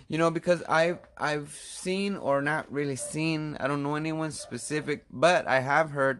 [0.09, 5.05] you know because i've i've seen or not really seen i don't know anyone specific
[5.09, 6.19] but i have heard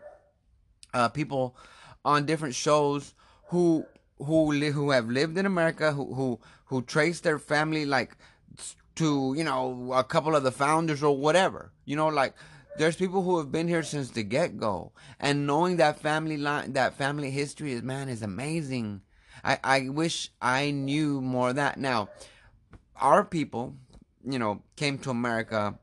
[0.93, 1.55] uh, people
[2.05, 3.13] on different shows
[3.47, 3.85] who
[4.19, 8.15] who li- who have lived in america who who who trace their family like
[8.99, 11.71] to you know a couple of the founders or whatever.
[11.85, 12.33] You know like
[12.77, 16.95] there's people who have been here since the get-go and knowing that family line that
[16.95, 19.01] family history is man is amazing.
[19.41, 21.79] I i wish i knew more of that.
[21.79, 22.09] Now
[22.99, 23.75] our people,
[24.27, 25.77] you know, came to America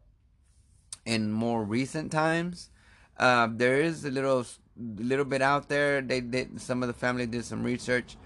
[1.05, 2.70] in more recent times.
[3.18, 4.44] Uh, there is a little
[4.76, 6.00] little bit out there.
[6.02, 8.16] They did some of the family did some research,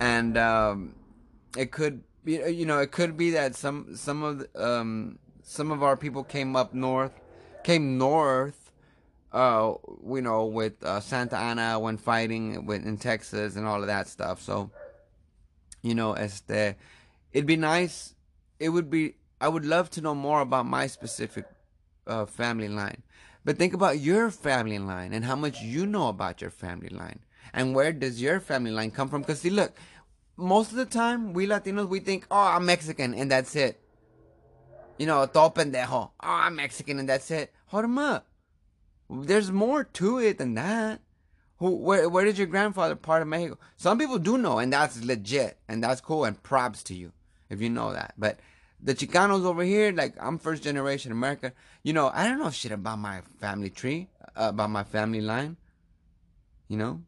[0.00, 0.94] and um,
[1.56, 5.82] it could be you know it could be that some some of um, some of
[5.82, 7.12] our people came up north,
[7.62, 8.66] came north,
[9.32, 9.74] uh,
[10.08, 14.08] you know, with uh, Santa Anna when fighting with, in Texas and all of that
[14.08, 14.40] stuff.
[14.40, 14.70] So,
[15.82, 16.76] you know, este,
[17.36, 18.14] it'd be nice.
[18.58, 19.16] It would be.
[19.38, 21.44] I would love to know more about my specific
[22.06, 23.02] uh, family line.
[23.44, 27.20] But think about your family line and how much you know about your family line.
[27.52, 29.20] And where does your family line come from?
[29.20, 29.76] Because see, look,
[30.38, 33.80] most of the time, we Latinos, we think, oh, I'm Mexican, and that's it.
[34.98, 35.92] You know, todo pendejo.
[35.92, 37.52] Oh, I'm Mexican, and that's it.
[37.66, 38.26] Hold up.
[39.10, 41.00] There's more to it than that.
[41.58, 43.58] Who, where, where did your grandfather part of Mexico?
[43.76, 47.12] Some people do know, and that's legit, and that's cool, and props to you
[47.50, 48.14] if you know that.
[48.18, 48.40] But
[48.80, 51.52] the Chicanos over here, like I'm first generation American.
[51.82, 55.56] You know, I don't know shit about my family tree, uh, about my family line.
[56.68, 57.02] You know,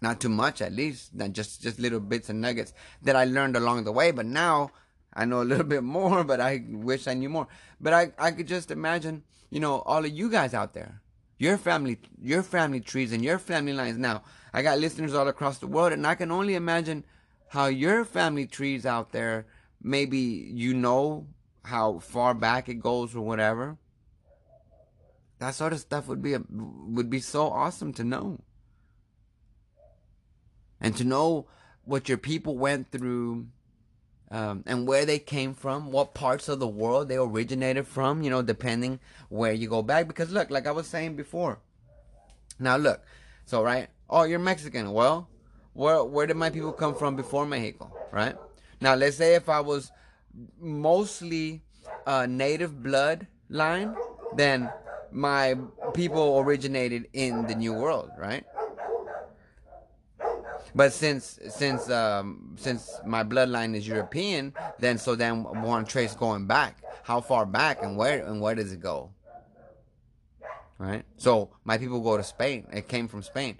[0.00, 3.56] not too much at least, not just just little bits and nuggets that I learned
[3.56, 4.10] along the way.
[4.10, 4.70] But now
[5.12, 7.48] I know a little bit more, but I wish I knew more.
[7.80, 11.00] But I I could just imagine, you know, all of you guys out there,
[11.38, 13.98] your family, your family trees and your family lines.
[13.98, 17.04] Now I got listeners all across the world, and I can only imagine
[17.48, 19.46] how your family trees out there
[19.82, 21.26] maybe you know
[21.64, 23.76] how far back it goes or whatever.
[25.38, 28.40] That sort of stuff would be a, would be so awesome to know.
[30.80, 31.46] And to know
[31.84, 33.46] what your people went through
[34.30, 38.30] um, and where they came from, what parts of the world they originated from, you
[38.30, 40.06] know, depending where you go back.
[40.06, 41.60] Because look, like I was saying before.
[42.58, 43.02] Now look,
[43.44, 44.92] so right, oh, you're Mexican.
[44.92, 45.28] Well,
[45.78, 48.34] where where did my people come from before Mexico, right?
[48.80, 49.92] Now, let's say if I was
[50.60, 51.62] mostly
[52.04, 53.94] a native blood line,
[54.34, 54.70] then
[55.12, 55.56] my
[55.94, 58.44] people originated in the New World, right?
[60.74, 65.92] But since since um, since my bloodline is European, then so then I want to
[65.92, 66.82] trace going back.
[67.04, 69.10] How far back and where and where does it go?
[70.76, 71.04] Right.
[71.18, 72.66] So my people go to Spain.
[72.72, 73.58] It came from Spain.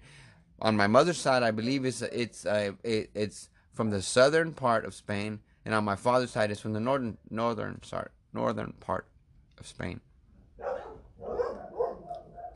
[0.61, 4.85] On my mother's side, I believe it's it's uh, it, it's from the southern part
[4.85, 9.07] of Spain, and on my father's side it's from the northern northern sorry northern part
[9.59, 10.01] of Spain.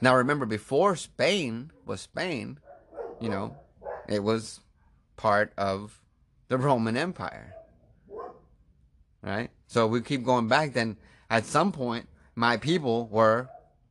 [0.00, 2.58] Now remember, before Spain was Spain,
[3.20, 3.56] you know,
[4.08, 4.60] it was
[5.16, 6.00] part of
[6.48, 7.54] the Roman Empire.
[9.22, 9.50] Right?
[9.68, 10.96] So we keep going back, then
[11.30, 13.48] at some point, my people were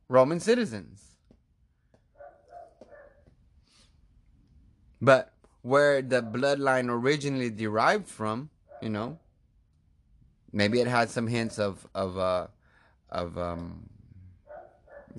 [0.08, 1.11] Roman citizens.
[5.02, 9.18] But where the bloodline originally derived from, you know.
[10.52, 12.46] Maybe it had some hints of of uh
[13.10, 13.90] of um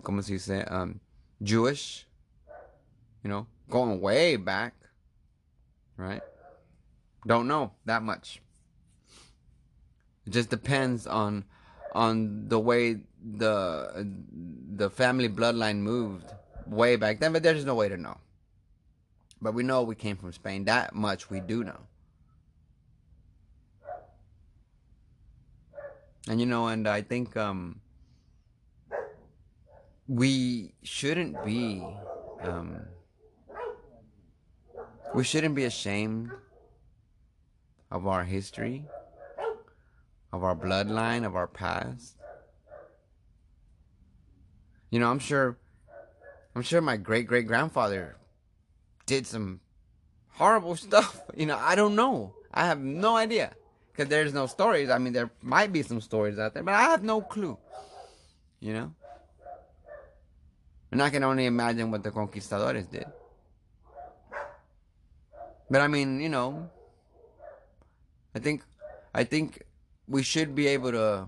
[0.04, 1.02] como se dice um
[1.42, 2.08] Jewish,
[3.24, 4.74] you know, going way back,
[5.98, 6.22] right?
[7.28, 8.42] Don't know that much.
[10.26, 11.44] It just depends on
[11.92, 14.08] on the way the
[14.76, 16.32] the family bloodline moved
[16.68, 18.18] way back then, but there's no way to know.
[19.44, 20.64] But we know we came from Spain.
[20.64, 21.82] That much we do know.
[26.30, 27.82] And you know, and I think um,
[30.08, 31.86] we shouldn't be
[32.42, 32.80] um,
[35.14, 36.32] we shouldn't be ashamed
[37.92, 38.86] of our history,
[40.32, 42.16] of our bloodline, of our past.
[44.90, 45.58] You know, I'm sure
[46.56, 48.16] I'm sure my great great grandfather
[49.14, 49.60] did some
[50.42, 51.22] horrible stuff.
[51.36, 52.34] You know, I don't know.
[52.54, 53.54] I have no idea
[53.92, 54.90] because there's no stories.
[54.90, 57.58] I mean, there might be some stories out there, but I have no clue.
[58.60, 58.94] You know,
[60.92, 63.06] and I can only imagine what the conquistadores did.
[65.70, 66.70] But I mean, you know,
[68.36, 68.64] I think,
[69.14, 69.64] I think
[70.08, 71.28] we should be able to,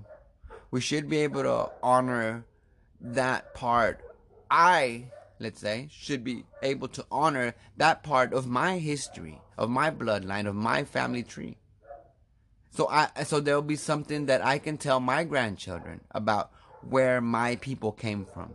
[0.72, 2.46] we should be able to honor
[3.02, 4.00] that part.
[4.50, 9.92] I let's say, should be able to honor that part of my history, of my
[9.92, 11.58] bloodline, of my family tree.
[12.72, 17.56] So I so there'll be something that I can tell my grandchildren about where my
[17.56, 18.52] people came from.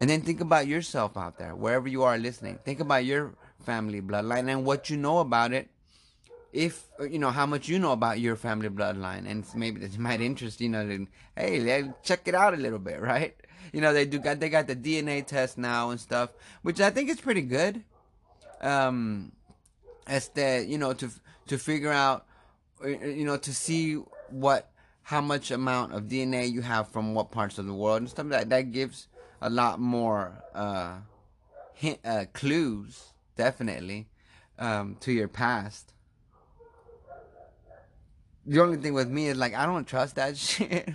[0.00, 2.58] And then think about yourself out there, wherever you are listening.
[2.64, 3.32] Think about your
[3.64, 5.68] family bloodline and what you know about it
[6.54, 10.20] if you know how much you know about your family bloodline, and maybe that might
[10.20, 10.86] interest you know.
[10.86, 13.34] then, hey, check it out a little bit, right?
[13.72, 16.30] You know they do got they got the DNA test now and stuff,
[16.62, 17.82] which I think is pretty good.
[18.60, 19.32] Um,
[20.06, 21.10] as the you know to
[21.48, 22.26] to figure out,
[22.82, 23.94] uh, you know, to see
[24.30, 24.70] what
[25.02, 28.28] how much amount of DNA you have from what parts of the world and stuff
[28.28, 28.48] that.
[28.48, 29.08] That gives
[29.42, 30.98] a lot more uh,
[31.74, 34.06] hint, uh, clues, definitely
[34.58, 35.93] um, to your past.
[38.46, 40.88] The only thing with me is like I don't trust that shit.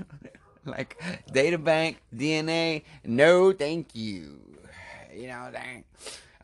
[0.65, 4.39] like data bank, DNA, no thank you.
[5.13, 5.83] You know, dang.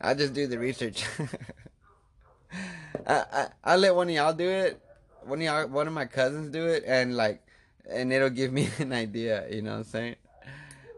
[0.00, 1.04] I'll just do the research.
[3.06, 4.80] I, I I let one of y'all do it.
[5.24, 7.42] One of y'all, one of my cousins do it, and like,
[7.88, 9.46] and it'll give me an idea.
[9.50, 10.16] You know what I'm saying?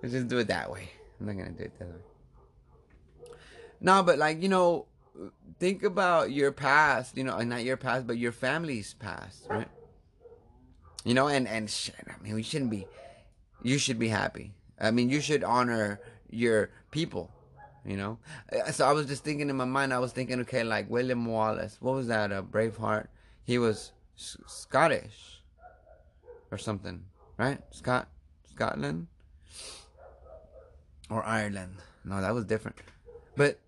[0.03, 0.91] Let's just do it that way.
[1.21, 3.29] I'm not gonna do it that way.
[3.81, 4.87] No, but like you know,
[5.59, 7.17] think about your past.
[7.17, 9.69] You know, not your past, but your family's past, right?
[11.05, 12.87] You know, and and shit, I mean, we shouldn't be.
[13.63, 14.53] You should be happy.
[14.81, 17.31] I mean, you should honor your people.
[17.85, 18.19] You know,
[18.53, 19.95] Uh, so I was just thinking in my mind.
[19.95, 21.79] I was thinking, okay, like William Wallace.
[21.81, 22.31] What was that?
[22.33, 23.07] A Braveheart.
[23.45, 25.41] He was S- Scottish
[26.51, 27.05] or something,
[27.39, 27.63] right?
[27.71, 28.09] Scott,
[28.51, 29.07] Scotland
[31.09, 31.77] or Ireland.
[32.05, 32.77] No, that was different.
[33.37, 33.59] But,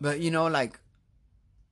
[0.00, 0.78] but you know, like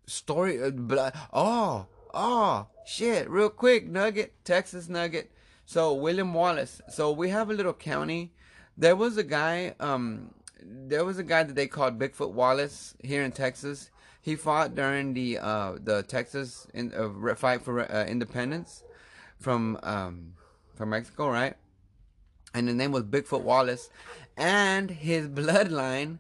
[0.07, 0.61] story.
[0.61, 1.87] Uh, oh,
[2.17, 3.31] oh, shit!
[3.31, 5.31] Real quick, Nugget, Texas Nugget.
[5.65, 6.81] So William Wallace.
[6.89, 8.33] So we have a little county.
[8.77, 9.75] There was a guy.
[9.79, 13.91] Um, there was a guy that they called Bigfoot Wallace here in Texas.
[14.23, 18.83] He fought during the uh the Texas in uh, fight for uh, independence
[19.39, 20.33] from um
[20.75, 21.55] from Mexico, right?
[22.57, 23.91] and the name was Bigfoot Wallace,
[24.37, 26.19] and his bloodline,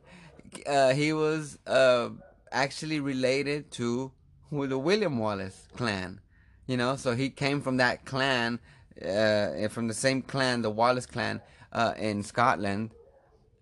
[0.67, 2.11] uh, he was uh,
[2.53, 4.13] actually related to
[4.51, 6.21] who the William Wallace clan,
[6.67, 6.97] you know.
[6.97, 8.61] So he came from that clan,
[9.01, 11.41] uh, from the same clan, the Wallace clan,
[11.73, 12.91] uh, in Scotland,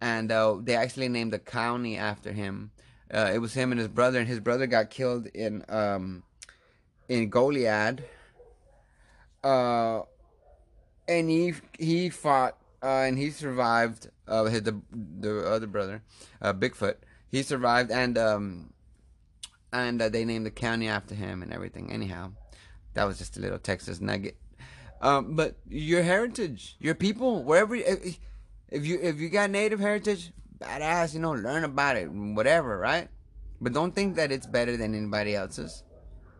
[0.00, 2.70] and uh, they actually named the county after him.
[3.12, 6.22] Uh, it was him and his brother, and his brother got killed in um,
[7.08, 8.04] in Goliad.
[9.42, 10.02] Uh,
[11.06, 14.10] and he he fought uh, and he survived.
[14.26, 16.02] Uh, his, the the other brother,
[16.42, 16.96] Bigfoot,
[17.28, 18.73] he survived, and um,
[19.74, 21.90] and uh, they named the county after him and everything.
[21.90, 22.32] Anyhow,
[22.94, 24.36] that was just a little Texas nugget.
[25.02, 28.18] Um, but your heritage, your people, wherever, if,
[28.70, 33.08] if you if you got native heritage, badass, you know, learn about it, whatever, right?
[33.60, 35.82] But don't think that it's better than anybody else's.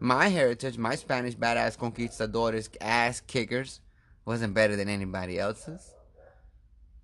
[0.01, 3.81] My heritage, my Spanish badass conquistadores, ass kickers,
[4.25, 5.93] wasn't better than anybody else's.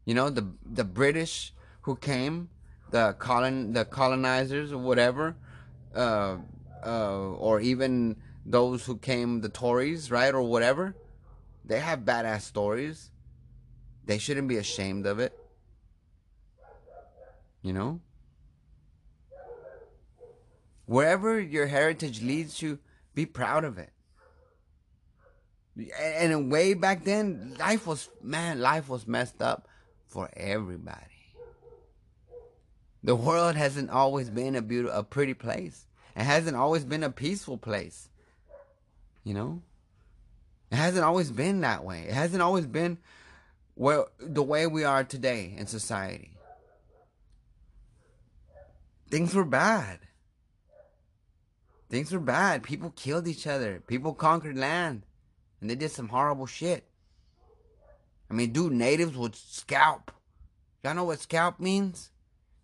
[0.04, 1.52] You know, the the British
[1.82, 2.48] who came,
[2.90, 5.36] the colon the colonizers or whatever,
[5.94, 6.36] uh,
[6.84, 10.94] uh, or even those who came, the Tories, right, or whatever.
[11.64, 13.10] They have badass stories.
[14.04, 15.38] They shouldn't be ashamed of it.
[17.62, 18.00] You know?
[20.86, 22.78] Wherever your heritage leads you,
[23.14, 23.92] be proud of it.
[26.00, 29.68] And way back then, life was, man, life was messed up
[30.08, 31.19] for everybody.
[33.02, 35.86] The world hasn't always been a beautiful, a pretty place.
[36.14, 38.08] It hasn't always been a peaceful place.
[39.24, 39.62] You know?
[40.70, 42.04] It hasn't always been that way.
[42.06, 42.98] It hasn't always been
[43.74, 46.32] well the way we are today in society.
[49.10, 49.98] Things were bad.
[51.88, 52.62] Things were bad.
[52.62, 53.82] People killed each other.
[53.86, 55.02] People conquered land.
[55.60, 56.84] And they did some horrible shit.
[58.30, 60.12] I mean, dude, natives would scalp.
[60.84, 62.10] Y'all know what scalp means?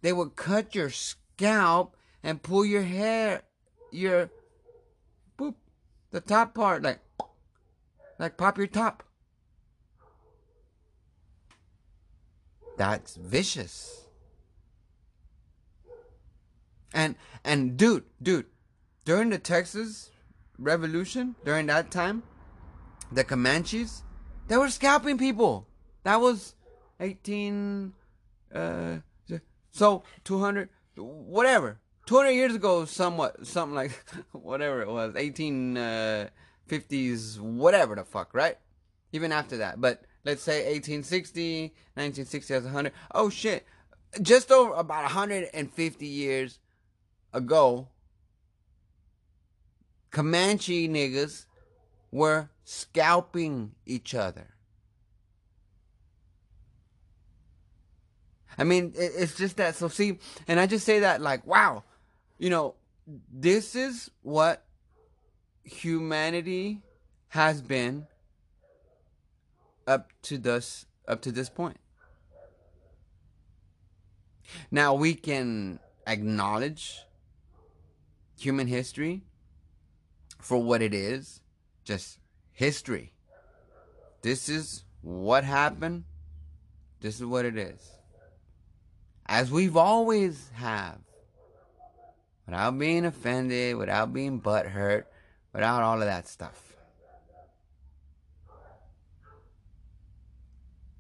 [0.03, 3.43] They would cut your scalp and pull your hair,
[3.91, 4.31] your,
[5.39, 5.55] boop,
[6.11, 7.01] the top part, like,
[8.19, 9.03] like pop your top.
[12.77, 14.07] That's vicious.
[16.93, 18.47] And and dude, dude,
[19.05, 20.11] during the Texas
[20.59, 22.23] Revolution, during that time,
[23.13, 24.03] the Comanches,
[24.49, 25.67] they were scalping people.
[26.05, 26.55] That was
[27.01, 27.93] 18,
[28.55, 28.97] uh,
[29.77, 31.79] so 200, whatever.
[32.07, 33.93] 200 years ago, somewhat, something like,
[34.33, 36.31] whatever it was, 1850s,
[37.39, 38.57] uh, whatever the fuck, right?
[39.13, 39.81] Even after that.
[39.81, 42.93] But let's say 1860, 1960 as 100.
[43.15, 43.67] Oh shit.
[44.23, 46.59] Just over about 150 years
[47.35, 47.89] ago,
[50.11, 51.45] Comanche niggas
[52.11, 54.56] were scalping each other.
[58.59, 59.75] I mean, it's just that.
[59.75, 61.85] So, see, and I just say that like, wow,
[62.39, 62.75] you know,
[63.33, 64.65] this is what
[65.65, 66.81] humanity
[67.29, 68.07] has been
[69.87, 71.79] up to this up to this point.
[74.71, 77.01] Now we can acknowledge
[78.39, 79.23] human history
[80.41, 81.41] for what it is,
[81.85, 82.19] just
[82.53, 83.13] history.
[84.23, 86.05] This is what happened.
[87.01, 87.96] This is what it is.
[89.29, 90.99] As we've always have.
[92.47, 95.05] without being offended, without being butthurt,
[95.53, 96.75] without all of that stuff.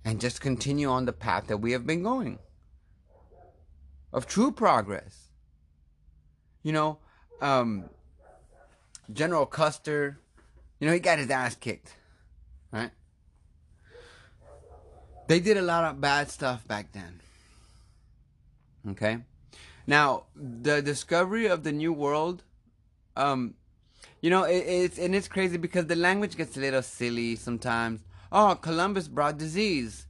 [0.04, 2.38] And just continue on the path that we have been going
[4.12, 5.28] of true progress.
[6.62, 6.98] You know,
[7.40, 7.90] um,
[9.12, 10.18] General Custer,
[10.80, 11.94] you know, he got his ass kicked,
[12.72, 12.90] right?
[15.28, 17.20] They did a lot of bad stuff back then.
[18.90, 19.18] Okay?
[19.86, 22.42] Now, the discovery of the new world,
[23.16, 23.54] um,
[24.20, 28.00] you know, it, it's and it's crazy because the language gets a little silly sometimes.
[28.32, 30.06] Oh, Columbus brought disease.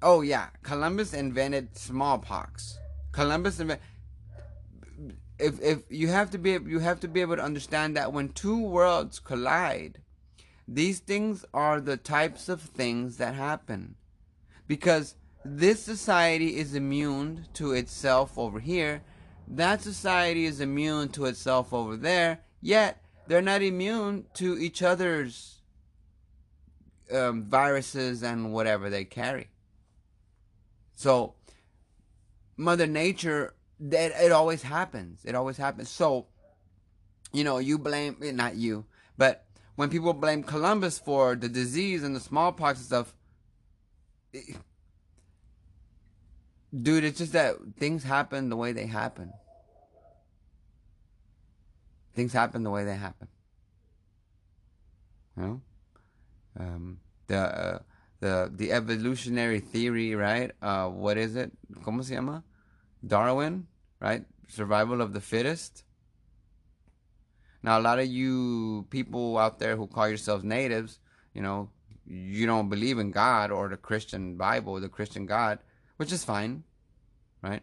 [0.00, 2.78] Oh yeah, Columbus invented smallpox.
[3.12, 3.84] Columbus invented.
[5.38, 8.30] If if you have to be you have to be able to understand that when
[8.30, 10.00] two worlds collide,
[10.66, 13.96] these things are the types of things that happen,
[14.66, 19.02] because this society is immune to itself over here.
[19.48, 22.40] That society is immune to itself over there.
[22.60, 25.60] Yet they're not immune to each other's
[27.12, 29.48] um, viruses and whatever they carry.
[30.94, 31.34] So,
[32.56, 35.24] Mother Nature, that it always happens.
[35.24, 35.88] It always happens.
[35.88, 36.26] So,
[37.32, 38.84] you know, you blame eh, not you,
[39.18, 43.14] but when people blame Columbus for the disease and the smallpox and stuff.
[44.32, 44.56] It,
[46.74, 49.32] Dude, it's just that things happen the way they happen.
[52.14, 53.28] Things happen the way they happen.
[55.36, 55.60] You know,
[56.58, 57.78] um, the uh,
[58.20, 60.52] the the evolutionary theory, right?
[60.62, 61.52] Uh, what is it?
[61.82, 62.42] ¿Cómo se llama?
[63.06, 63.66] Darwin,
[64.00, 64.24] right?
[64.48, 65.84] Survival of the fittest.
[67.62, 70.98] Now, a lot of you people out there who call yourselves natives,
[71.34, 71.70] you know,
[72.06, 75.58] you don't believe in God or the Christian Bible, the Christian God
[76.02, 76.64] which is fine,
[77.42, 77.62] right?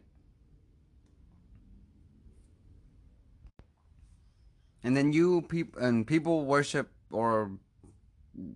[4.81, 7.51] And then you people and people worship or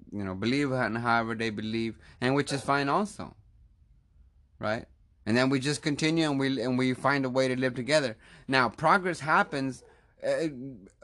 [0.09, 3.35] you know believe in however they believe, and which is fine also,
[4.57, 4.85] right?
[5.25, 8.15] And then we just continue and we and we find a way to live together.
[8.47, 9.83] Now progress happens.
[10.25, 10.47] Uh,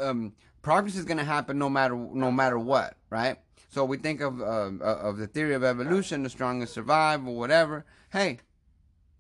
[0.02, 3.40] um, progress is going to happen no matter no matter what, right?
[3.68, 7.84] So we think of uh, of the theory of evolution, the strongest survive or whatever.
[8.10, 8.40] Hey,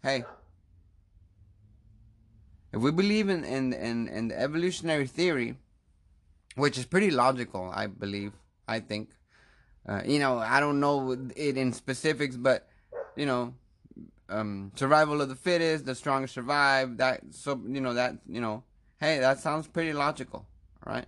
[0.04, 0.24] hey,
[2.72, 5.56] if we believe in, in, in, in the evolutionary theory,
[6.56, 8.34] which is pretty logical, I believe,
[8.68, 9.10] I think.
[9.88, 12.68] Uh, you know, I don't know it in specifics, but,
[13.16, 13.54] you know,
[14.30, 18.64] um, survival of the fittest, the strongest survive, that, so, you know, that, you know,
[19.00, 20.45] hey, that sounds pretty logical,
[20.86, 21.06] right?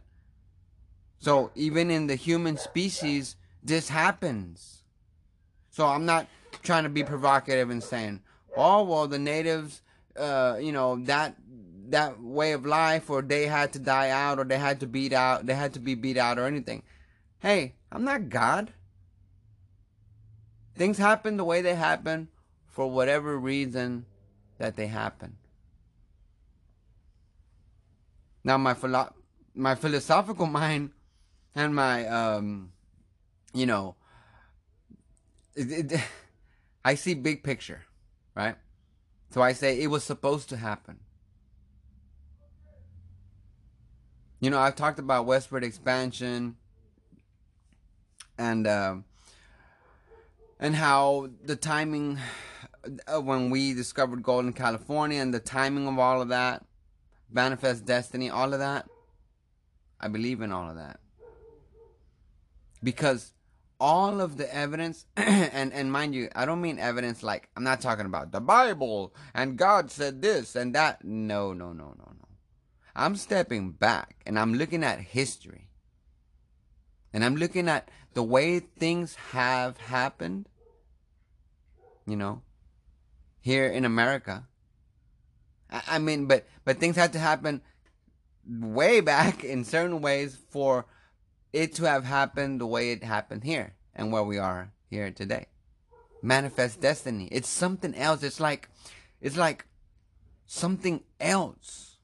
[1.19, 4.83] So even in the human species, this happens.
[5.69, 6.27] So I'm not
[6.63, 8.21] trying to be provocative and saying,
[8.55, 9.81] oh well the natives
[10.17, 11.35] uh, you know that
[11.89, 15.13] that way of life or they had to die out or they had to beat
[15.13, 16.83] out they had to be beat out or anything.
[17.39, 18.73] Hey i'm not god.
[20.75, 22.29] Things happen the way they happen
[22.65, 24.05] for whatever reason
[24.57, 25.37] that they happen.
[28.43, 29.13] Now my philo-
[29.53, 30.91] my philosophical mind
[31.55, 32.71] and my um
[33.53, 33.95] you know
[35.55, 36.01] it, it,
[36.85, 37.83] i see big picture
[38.35, 38.55] right?
[39.29, 40.99] So I say it was supposed to happen.
[44.39, 46.57] You know, I've talked about westward expansion
[48.37, 48.95] and uh,
[50.59, 52.17] and how the timing
[53.07, 56.65] uh, when we discovered gold in California and the timing of all of that,
[57.31, 58.87] manifest destiny, all of that.
[59.99, 60.99] I believe in all of that
[62.83, 63.33] because
[63.81, 67.81] all of the evidence and and mind you i don't mean evidence like i'm not
[67.81, 71.03] talking about the bible and god said this and that.
[71.03, 72.27] No no no no no.
[72.95, 75.67] I'm stepping back and i'm looking at history.
[77.11, 80.47] And i'm looking at the way things have happened
[82.05, 82.43] you know
[83.41, 84.47] here in america.
[85.71, 87.61] I, I mean but but things had to happen
[88.47, 90.85] way back in certain ways for
[91.53, 95.47] it to have happened the way it happened here and where we are here today.
[96.21, 97.27] Manifest destiny.
[97.31, 98.23] It's something else.
[98.23, 98.69] It's like,
[99.19, 99.65] it's like
[100.45, 101.97] something else.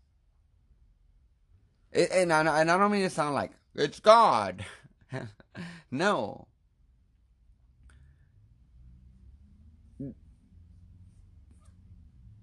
[1.91, 4.66] It, and, I, and I don't mean to sound like it's God.
[5.91, 6.48] no.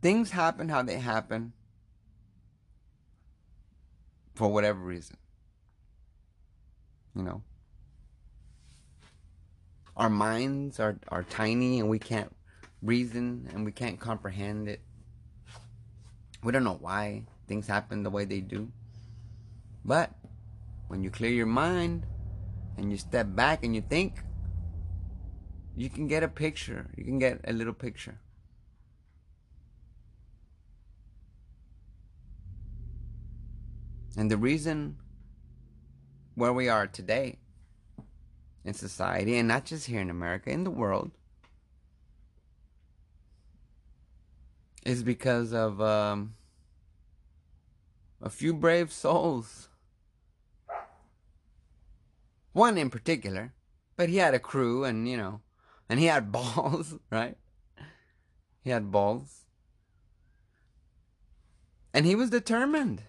[0.01, 1.55] Things happen how they happen
[4.35, 5.17] for whatever reason.
[7.15, 7.43] You know?
[9.97, 12.35] Our minds are, are tiny and we can't
[12.83, 14.81] reason and we can't comprehend it.
[16.43, 17.25] We don't know why.
[17.47, 18.71] things happen the way they do.
[19.85, 20.11] But
[20.89, 22.07] when you clear your mind
[22.77, 24.23] and you step back and you think,
[25.77, 26.91] you can get a picture.
[26.97, 28.19] You can get a little picture.
[34.17, 34.97] And the reason
[36.35, 37.39] where we are today
[38.65, 41.11] in society, and not just here in America, in the world,
[44.85, 46.35] is because of um,
[48.23, 49.69] a few brave souls.
[52.53, 53.53] One in particular,
[53.97, 55.41] but he had a crew, and you know,
[55.89, 57.37] and he had balls, right?
[58.63, 59.43] He had balls.
[61.93, 63.03] And he was determined.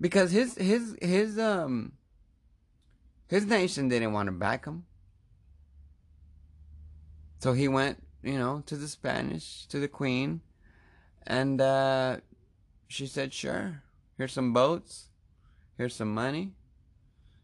[0.00, 1.92] Because his his his um
[3.28, 4.86] his nation didn't want to back him.
[7.40, 10.40] So he went, you know, to the Spanish, to the Queen,
[11.26, 12.18] and uh,
[12.88, 13.82] she said, "Sure,
[14.16, 15.10] here's some boats,
[15.76, 16.52] here's some money."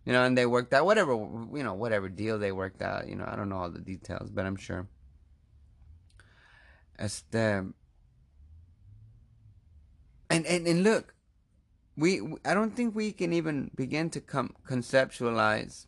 [0.04, 3.08] You know, and they worked out whatever you know, whatever deal they worked out.
[3.08, 4.88] You know, I don't know all the details, but I'm sure.
[6.98, 7.74] Este, and
[10.30, 11.13] and and look,
[11.96, 15.86] we I don't think we can even begin to com- conceptualize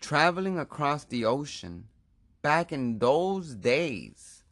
[0.00, 1.88] traveling across the ocean
[2.42, 4.42] back in those days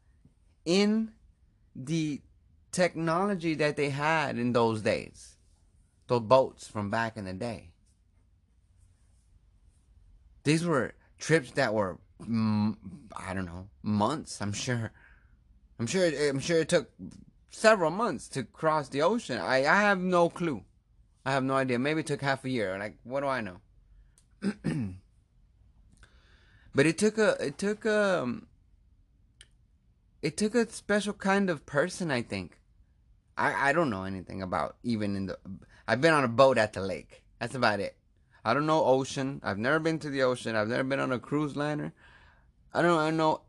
[0.64, 1.12] in
[1.74, 2.20] the
[2.72, 5.36] technology that they had in those days
[6.07, 7.70] those boats from back in the day.
[10.44, 12.74] These were trips that were mm,
[13.16, 14.90] i don't know months i'm sure.
[15.78, 16.90] I'm sure i'm sure it took
[17.51, 19.38] several months to cross the ocean.
[19.38, 20.62] I, I have no clue.
[21.24, 21.78] I have no idea.
[21.78, 22.78] Maybe it took half a year.
[22.78, 23.59] Like, what do I know?
[26.74, 28.46] but it took a it took a um,
[30.22, 32.59] it took a special kind of person, I think.
[33.36, 35.38] I, I don't know anything about even in the
[35.86, 37.22] I've been on a boat at the lake.
[37.38, 37.96] That's about it.
[38.44, 39.40] I don't know ocean.
[39.42, 40.57] I've never been to the ocean.
[40.57, 41.92] I've never been on a cruise liner.
[42.72, 43.42] I don't I know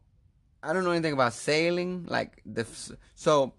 [0.62, 2.66] I don't know anything about sailing like the
[3.16, 3.54] so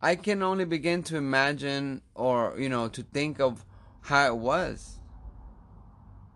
[0.00, 3.64] I can only begin to imagine or, you know, to think of
[4.02, 5.00] how it was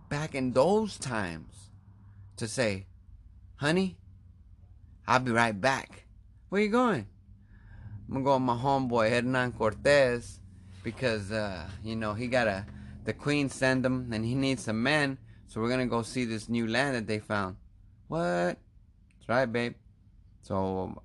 [0.08, 1.70] back in those times
[2.36, 2.86] to say,
[3.56, 3.98] honey,
[5.06, 6.06] I'll be right back.
[6.48, 7.06] Where you going?
[8.08, 10.40] I'm gonna go with my homeboy Hernan Cortez
[10.82, 12.66] because, uh, you know, he got a,
[13.04, 15.18] the queen send him and he needs some men.
[15.46, 17.56] So we're gonna go see this new land that they found.
[18.08, 18.58] What?
[18.58, 19.74] That's right, babe.
[20.42, 21.00] So,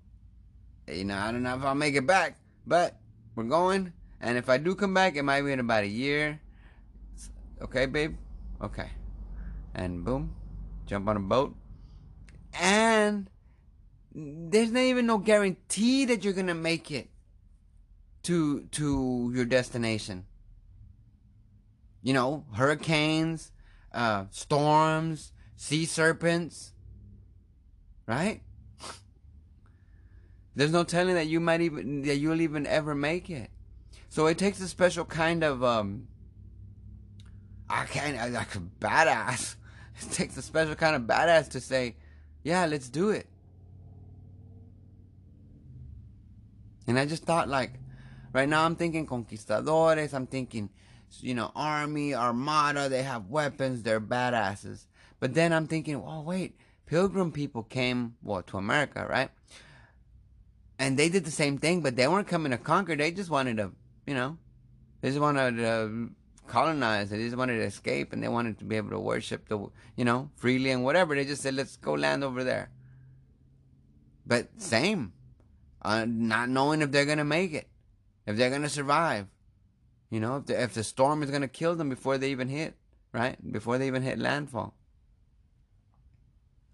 [0.87, 2.37] you know, I don't know if I'll make it back.
[2.67, 2.99] But
[3.33, 6.41] we're going, and if I do come back, it might be in about a year.
[7.61, 8.17] Okay, babe?
[8.61, 8.89] Okay.
[9.73, 10.35] And boom,
[10.85, 11.55] jump on a boat.
[12.59, 13.29] And
[14.13, 17.09] there's not even no guarantee that you're gonna make it
[18.23, 20.25] to to your destination.
[22.01, 23.51] You know, hurricanes,
[23.93, 26.73] uh, storms, sea serpents,
[28.05, 28.41] right?
[30.57, 33.51] There's no telling that you might even that you'll even ever make it.
[34.09, 36.07] So it takes a special kind of um
[37.69, 39.55] I can't like a badass.
[40.01, 41.95] It takes a special kind of badass to say,
[42.43, 43.27] yeah, let's do it.
[46.87, 47.73] And I just thought like
[48.33, 50.71] right now I'm thinking conquistadores, I'm thinking
[51.21, 54.87] you know, army, armada, they have weapons, they're badasses.
[55.19, 59.29] But then I'm thinking, oh wait, pilgrim people came well to America, right?
[60.79, 62.95] And they did the same thing, but they weren't coming to conquer.
[62.95, 63.71] They just wanted to,
[64.05, 64.37] you know,
[65.01, 66.09] they just wanted to
[66.47, 67.09] colonize.
[67.09, 70.05] They just wanted to escape, and they wanted to be able to worship the, you
[70.05, 71.15] know, freely and whatever.
[71.15, 72.69] They just said, "Let's go land over there."
[74.25, 75.13] But same,
[75.81, 77.67] uh, not knowing if they're gonna make it,
[78.25, 79.27] if they're gonna survive,
[80.09, 82.75] you know, if the, if the storm is gonna kill them before they even hit,
[83.13, 83.37] right?
[83.51, 84.75] Before they even hit landfall,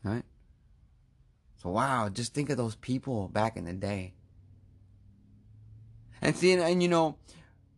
[0.04, 0.24] right?
[1.64, 4.14] So wow, just think of those people back in the day.
[6.22, 7.16] And see, and, and you know,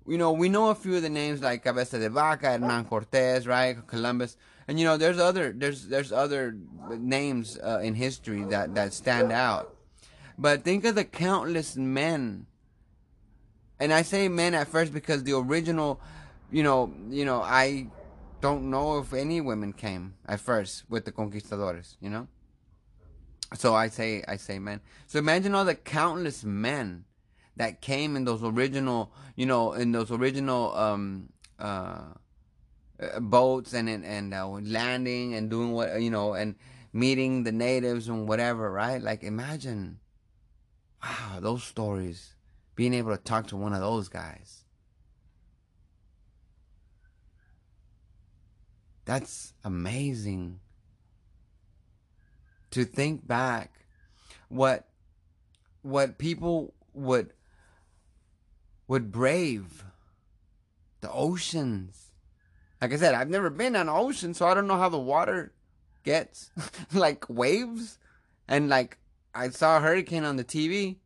[0.08, 3.48] you know, we know a few of the names like Cabeza de Vaca, Hernan Cortez,
[3.48, 6.58] right, Columbus, and you know, there's other, there's there's other
[6.90, 9.76] names uh, in history that that stand out.
[10.38, 12.48] But think of the countless men.
[13.80, 16.02] And I say men at first because the original,
[16.52, 17.88] you know, you know, I
[18.42, 22.28] don't know if any women came at first with the conquistadores, you know.
[23.54, 24.82] So I say, I say men.
[25.08, 27.06] So imagine all the countless men
[27.56, 31.30] that came in those original, you know, in those original um,
[31.60, 32.02] uh,
[33.20, 36.56] boats and and uh, landing and doing what you know and
[36.94, 39.02] meeting the natives and whatever, right?
[39.02, 40.00] Like imagine,
[41.04, 42.36] wow, those stories
[42.76, 44.64] being able to talk to one of those guys.
[49.06, 50.60] That's amazing.
[52.76, 53.86] To think back
[54.50, 54.90] what
[55.82, 57.32] what people would
[58.86, 59.86] would brave
[61.00, 62.12] the oceans.
[62.82, 65.00] Like I said, I've never been on an ocean, so I don't know how the
[65.00, 65.54] water
[66.04, 66.52] gets
[66.94, 67.98] like waves
[68.46, 68.98] and like
[69.34, 70.98] I saw a hurricane on the TV.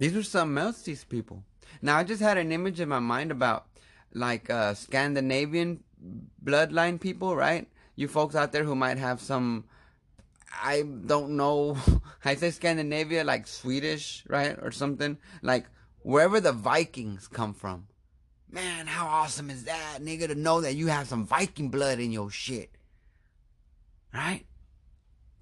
[0.00, 1.44] These were some else, these people.
[1.80, 3.68] Now I just had an image in my mind about
[4.12, 5.82] like uh Scandinavian
[6.44, 7.68] bloodline people, right?
[7.96, 9.64] You folks out there who might have some
[10.60, 11.76] I don't know.
[12.24, 14.56] I say Scandinavia, like Swedish, right?
[14.60, 15.18] Or something.
[15.42, 15.66] Like
[16.02, 17.86] wherever the Vikings come from.
[18.50, 22.12] Man, how awesome is that, nigga, to know that you have some Viking blood in
[22.12, 22.70] your shit.
[24.12, 24.44] Right?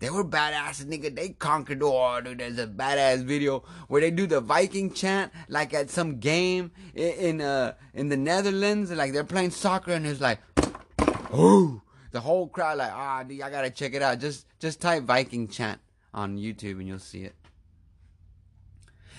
[0.00, 1.14] They were badasses, nigga.
[1.14, 2.38] They conquered world, dude.
[2.38, 7.12] There's a badass video where they do the Viking chant, like at some game in,
[7.12, 8.90] in uh in the Netherlands.
[8.90, 10.38] Like they're playing soccer, and it's like,
[11.32, 14.20] oh, the whole crowd like, ah, dude, I gotta check it out.
[14.20, 15.80] Just just type Viking chant
[16.12, 17.34] on YouTube, and you'll see it.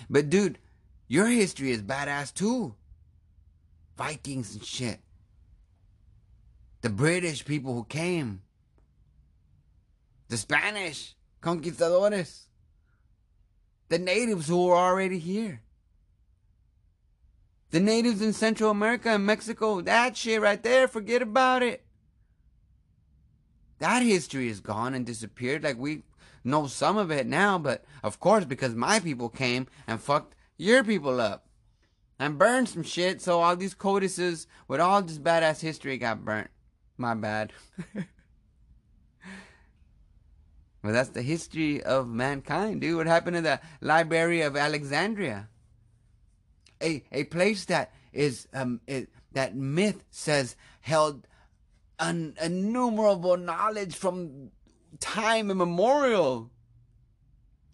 [0.10, 0.58] But dude,
[1.08, 2.76] your history is badass too.
[3.98, 5.00] Vikings and shit.
[6.82, 8.42] The British people who came.
[10.30, 12.48] The Spanish conquistadores.
[13.90, 15.62] The natives who were already here.
[17.72, 21.86] The natives in Central America and Mexico, that shit right there, forget about it.
[23.82, 25.64] That history is gone and disappeared.
[25.64, 26.04] Like we
[26.44, 30.84] know some of it now, but of course, because my people came and fucked your
[30.84, 31.48] people up
[32.20, 33.24] and burned some shit.
[33.24, 36.52] So all these codices with all this badass history got burnt.
[36.96, 37.54] My bad.
[40.84, 42.98] well, that's the history of mankind, dude.
[42.98, 45.50] What happened to the Library of Alexandria?
[46.84, 51.26] A a place that is um it, that myth says held
[52.02, 54.52] an innumerable knowledge from
[55.00, 56.50] time immemorial.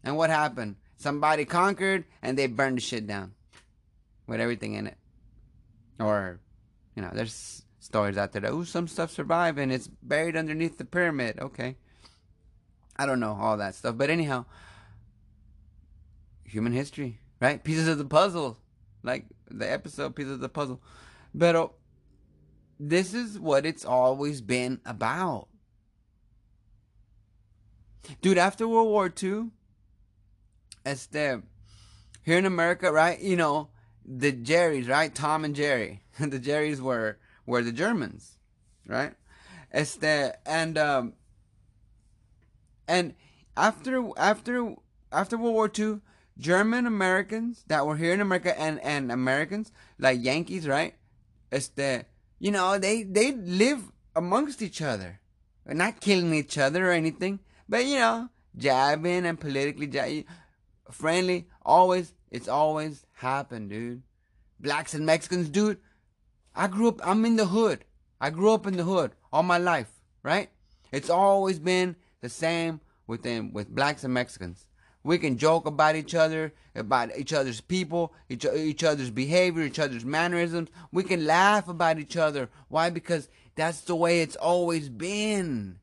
[0.03, 0.75] And what happened?
[0.97, 3.33] Somebody conquered and they burned the shit down
[4.27, 4.97] with everything in it.
[5.99, 6.39] Or,
[6.95, 10.77] you know, there's stories out there that, oh, some stuff survived and it's buried underneath
[10.77, 11.39] the pyramid.
[11.39, 11.77] Okay.
[12.97, 13.97] I don't know all that stuff.
[13.97, 14.45] But anyhow,
[16.43, 17.63] human history, right?
[17.63, 18.57] Pieces of the puzzle.
[19.03, 20.81] Like the episode, Pieces of the Puzzle.
[21.33, 21.71] But
[22.79, 25.47] this is what it's always been about.
[28.21, 29.49] Dude, after World War II,
[30.85, 31.41] este,
[32.23, 33.19] here in America, right?
[33.19, 33.69] You know,
[34.05, 35.13] the Jerrys, right?
[35.13, 36.03] Tom and Jerry.
[36.19, 38.37] the Jerrys were were the Germans,
[38.87, 39.13] right?
[39.71, 41.13] Este and um
[42.87, 43.13] and
[43.55, 44.75] after after
[45.11, 46.01] after World War II,
[46.37, 50.95] German Americans that were here in America and and Americans like Yankees, right?
[51.51, 52.05] Este,
[52.39, 55.19] you know, they they live amongst each other,
[55.65, 60.25] not killing each other or anything, but you know, jabbing and politically jabbing,
[60.91, 61.47] friendly.
[61.63, 64.03] Always, it's always happened, dude.
[64.59, 65.79] Blacks and Mexicans, dude.
[66.55, 66.99] I grew up.
[67.03, 67.85] I'm in the hood.
[68.19, 69.91] I grew up in the hood all my life,
[70.23, 70.49] right?
[70.91, 74.66] It's always been the same with them, with blacks and Mexicans.
[75.03, 79.79] We can joke about each other, about each other's people, each, each other's behavior, each
[79.79, 80.69] other's mannerisms.
[80.91, 82.49] We can laugh about each other.
[82.67, 82.89] Why?
[82.89, 85.79] Because that's the way it's always been.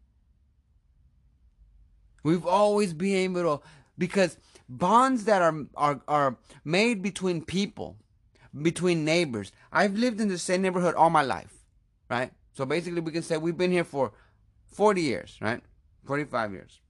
[2.23, 3.65] We've always been able to,
[3.97, 4.37] because
[4.69, 7.97] bonds that are, are, are made between people,
[8.63, 9.53] between neighbors.
[9.73, 11.53] I've lived in the same neighborhood all my life,
[12.11, 12.31] right?
[12.53, 14.13] So basically, we can say we've been here for
[14.67, 15.63] 40 years, right?
[16.07, 16.81] 45 years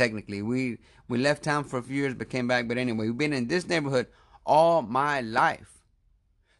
[0.00, 0.40] technically.
[0.40, 0.78] We
[1.08, 2.66] we left town for a few years but came back.
[2.68, 4.06] But anyway, we've been in this neighborhood
[4.46, 5.72] all my life.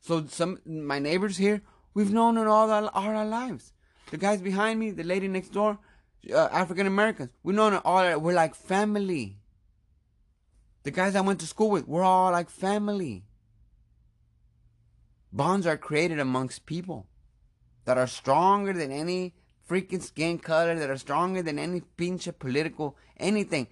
[0.01, 1.63] So some my neighbors here,
[1.95, 3.73] we've known it all our, all our lives.
[4.11, 5.79] The guys behind me, the lady next door,
[6.35, 8.21] uh, African Americans, we've known it all.
[8.21, 9.39] We're like family.
[10.83, 13.25] The guys I went to school with, we're all like family.
[15.33, 17.07] Bonds are created amongst people
[17.85, 19.35] that are stronger than any
[19.71, 23.69] freaking skin color that are stronger than any pinche political anything.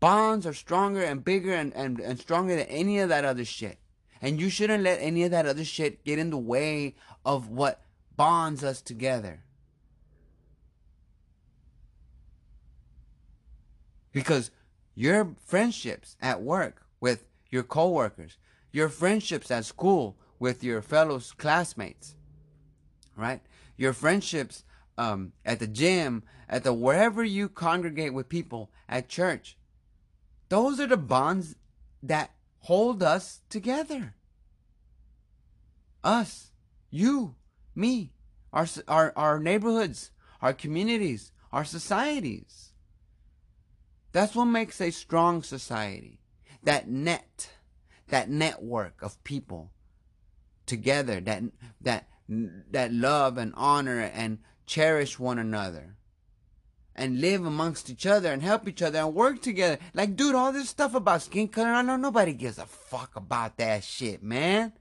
[0.00, 3.78] Bonds are stronger and bigger and, and, and stronger than any of that other shit.
[4.22, 6.94] And you shouldn't let any of that other shit get in the way
[7.26, 7.82] of what
[8.16, 9.42] bonds us together.
[14.12, 14.50] Because
[14.94, 18.38] your friendships at work with your coworkers,
[18.72, 22.14] your friendships at school with your fellow classmates,
[23.16, 23.42] right?
[23.76, 24.63] Your friendships
[24.96, 29.56] um, at the gym, at the wherever you congregate with people, at church.
[30.48, 31.56] Those are the bonds
[32.02, 34.14] that hold us together.
[36.02, 36.52] Us,
[36.90, 37.34] you,
[37.74, 38.12] me,
[38.52, 42.72] our, our, our neighborhoods, our communities, our societies.
[44.12, 46.20] That's what makes a strong society.
[46.62, 47.50] That net,
[48.08, 49.72] that network of people
[50.66, 51.42] together that
[51.80, 52.08] that
[52.70, 55.96] that love and honor and cherish one another
[56.96, 59.78] and live amongst each other and help each other and work together.
[59.94, 63.56] Like, dude, all this stuff about skin color, I know nobody gives a fuck about
[63.58, 64.72] that shit, man.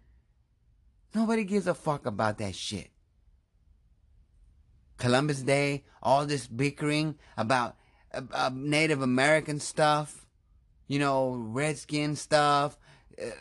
[1.15, 2.89] Nobody gives a fuck about that shit.
[4.97, 7.75] Columbus Day, all this bickering about
[8.13, 10.27] uh, Native American stuff,
[10.87, 12.77] you know, redskin stuff,
[13.21, 13.31] uh,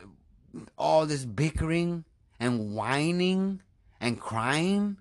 [0.79, 2.05] all this bickering
[2.41, 3.61] and whining
[4.01, 4.97] and crying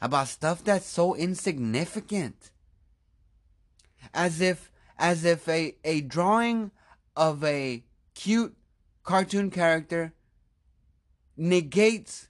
[0.00, 2.50] about stuff that's so insignificant.
[4.14, 6.70] As if as if a, a drawing
[7.16, 7.82] of a
[8.14, 8.54] cute
[9.02, 10.12] cartoon character
[11.36, 12.28] negates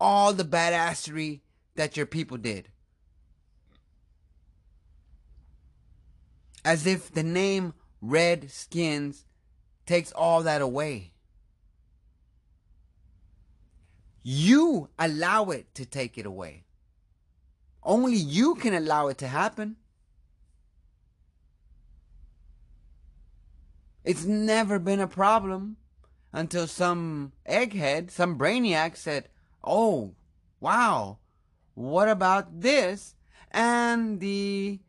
[0.00, 1.40] all the badassery
[1.76, 2.68] that your people did.
[6.64, 9.26] As if the name Red Skins
[9.86, 11.12] takes all that away.
[14.24, 16.64] You allow it to take it away.
[17.84, 19.76] Only you can allow it to happen.
[24.04, 25.76] It's never been a problem
[26.32, 29.28] until some egghead, some brainiac said,
[29.62, 30.14] Oh,
[30.60, 31.18] wow,
[31.74, 33.14] what about this?
[33.50, 34.80] And the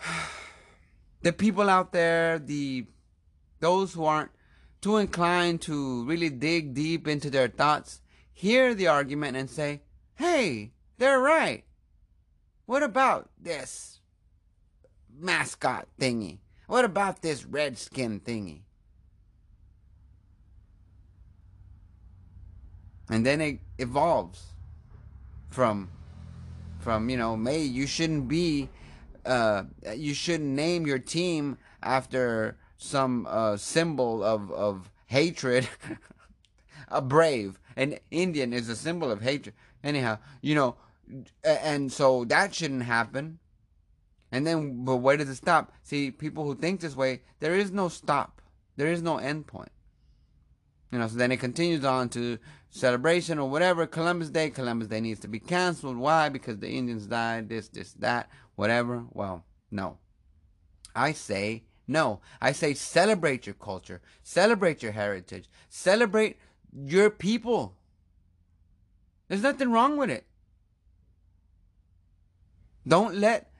[1.22, 2.86] the people out there, the
[3.60, 4.30] those who aren't
[4.80, 8.00] too inclined to really dig deep into their thoughts,
[8.32, 9.82] hear the argument and say,
[10.14, 11.64] hey, they're right.
[12.66, 14.00] What about this
[15.18, 16.38] mascot thingy?
[16.66, 18.60] What about this redskin thingy?
[23.10, 24.44] And then it evolves
[25.48, 25.90] from
[26.78, 28.68] from you know, may you shouldn't be
[29.24, 35.68] uh you shouldn't name your team after some uh, symbol of, of hatred.
[36.88, 37.58] a brave.
[37.76, 39.54] An Indian is a symbol of hatred.
[39.84, 40.76] Anyhow, you know,
[41.44, 43.38] and so that shouldn't happen.
[44.30, 45.72] And then, but where does it stop?
[45.82, 48.42] See, people who think this way, there is no stop.
[48.76, 49.72] There is no end point.
[50.92, 52.38] You know, so then it continues on to
[52.70, 53.86] celebration or whatever.
[53.86, 54.50] Columbus Day.
[54.50, 55.96] Columbus Day needs to be canceled.
[55.96, 56.28] Why?
[56.28, 57.48] Because the Indians died.
[57.48, 59.04] This, this, that, whatever.
[59.12, 59.98] Well, no.
[60.94, 66.38] I say no, I say celebrate your culture, celebrate your heritage, celebrate
[66.70, 67.74] your people.
[69.26, 70.26] There's nothing wrong with it.
[72.88, 73.50] Don't let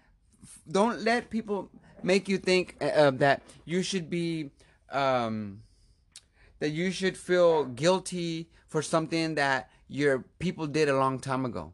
[0.70, 1.70] don't let people
[2.03, 4.51] make you think uh, that you should be
[4.91, 5.62] um,
[6.61, 11.72] that you should feel guilty for something that your people did a long time ago.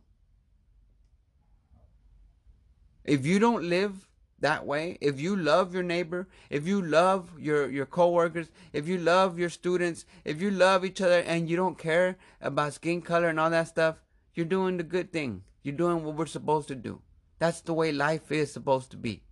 [3.05, 4.09] If you don't live
[4.41, 8.99] that way, if you love your neighbor, if you love your, your coworkers, if you
[8.99, 13.29] love your students, if you love each other and you don't care about skin color
[13.29, 13.97] and all that stuff,
[14.35, 15.43] you're doing the good thing.
[15.63, 17.01] You're doing what we're supposed to do.
[17.39, 19.23] That's the way life is supposed to be.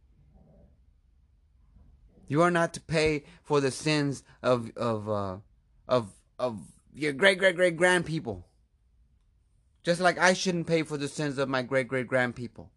[2.29, 5.37] You are not to pay for the sins of of uh,
[5.89, 6.61] of of
[6.95, 8.47] your great great great grand people.
[9.83, 12.71] Just like I shouldn't pay for the sins of my great great grand people.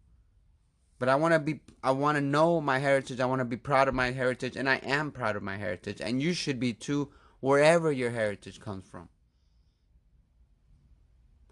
[0.98, 3.20] But I want to be I want to know my heritage.
[3.20, 6.00] I want to be proud of my heritage and I am proud of my heritage
[6.00, 7.10] and you should be too
[7.40, 9.08] wherever your heritage comes from.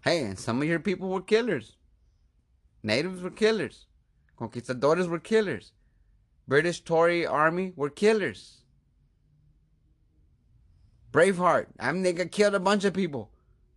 [0.03, 1.77] Hey, and some of your people were killers.
[2.85, 3.87] Natives were killers.
[4.37, 5.71] Conquistadores were killers.
[6.47, 8.61] British Tory army were killers.
[11.11, 13.31] Braveheart, I mean, they got killed a bunch of people.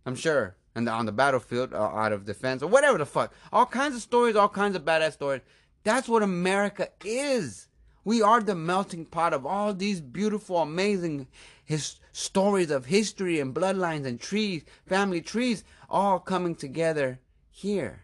[0.05, 0.57] I'm sure.
[0.75, 3.33] And on the battlefield, uh, out of defense, or whatever the fuck.
[3.51, 5.41] All kinds of stories, all kinds of badass stories.
[5.83, 7.67] That's what America is.
[8.03, 11.25] We are the melting pot of all these beautiful, amazing
[11.65, 18.03] his stories of history and bloodlines and trees, family trees, all coming together here.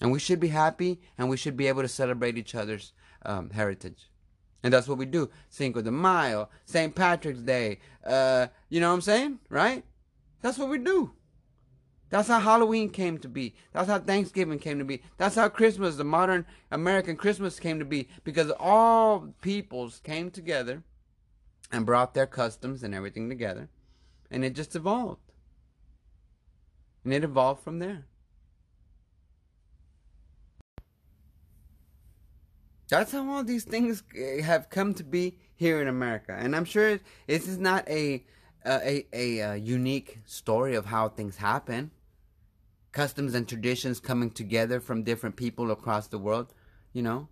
[0.00, 2.92] And we should be happy and we should be able to celebrate each other's
[3.24, 4.10] um, heritage.
[4.62, 5.30] And that's what we do.
[5.48, 6.94] Cinco de Mayo, St.
[6.94, 7.78] Patrick's Day.
[8.04, 9.38] Uh, you know what I'm saying?
[9.48, 9.84] Right?
[10.42, 11.12] That's what we do.
[12.10, 13.54] That's how Halloween came to be.
[13.72, 15.02] That's how Thanksgiving came to be.
[15.16, 18.08] That's how Christmas, the modern American Christmas came to be.
[18.24, 20.82] Because all peoples came together
[21.70, 23.68] and brought their customs and everything together.
[24.30, 25.32] And it just evolved.
[27.04, 28.06] And it evolved from there.
[32.90, 36.64] That's how all these things eh, have come to be here in America, and I'm
[36.64, 38.24] sure this is not a
[38.66, 41.92] a, a, a unique story of how things happen.
[42.92, 46.52] Customs and traditions coming together from different people across the world,
[46.92, 47.28] you know.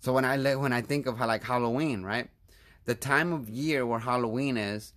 [0.00, 2.28] So when I when I think of how, like Halloween, right,
[2.84, 4.92] the time of year where Halloween is,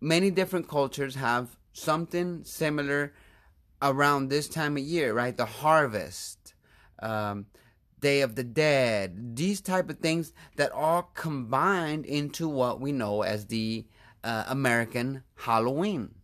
[0.00, 3.12] many different cultures have something similar
[3.84, 5.36] around this time of year, right?
[5.36, 6.54] The harvest,
[7.00, 7.46] um,
[8.00, 13.22] Day of the Dead, these type of things that all combined into what we know
[13.22, 13.86] as the
[14.24, 16.14] uh, American Halloween.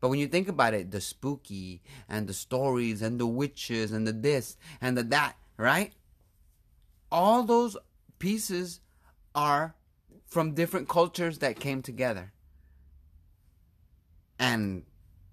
[0.00, 4.06] But when you think about it, the spooky and the stories and the witches and
[4.06, 5.92] the this and the that, right?
[7.10, 7.76] All those
[8.18, 8.80] pieces
[9.34, 9.74] are
[10.26, 12.32] from different cultures that came together.
[14.38, 14.84] And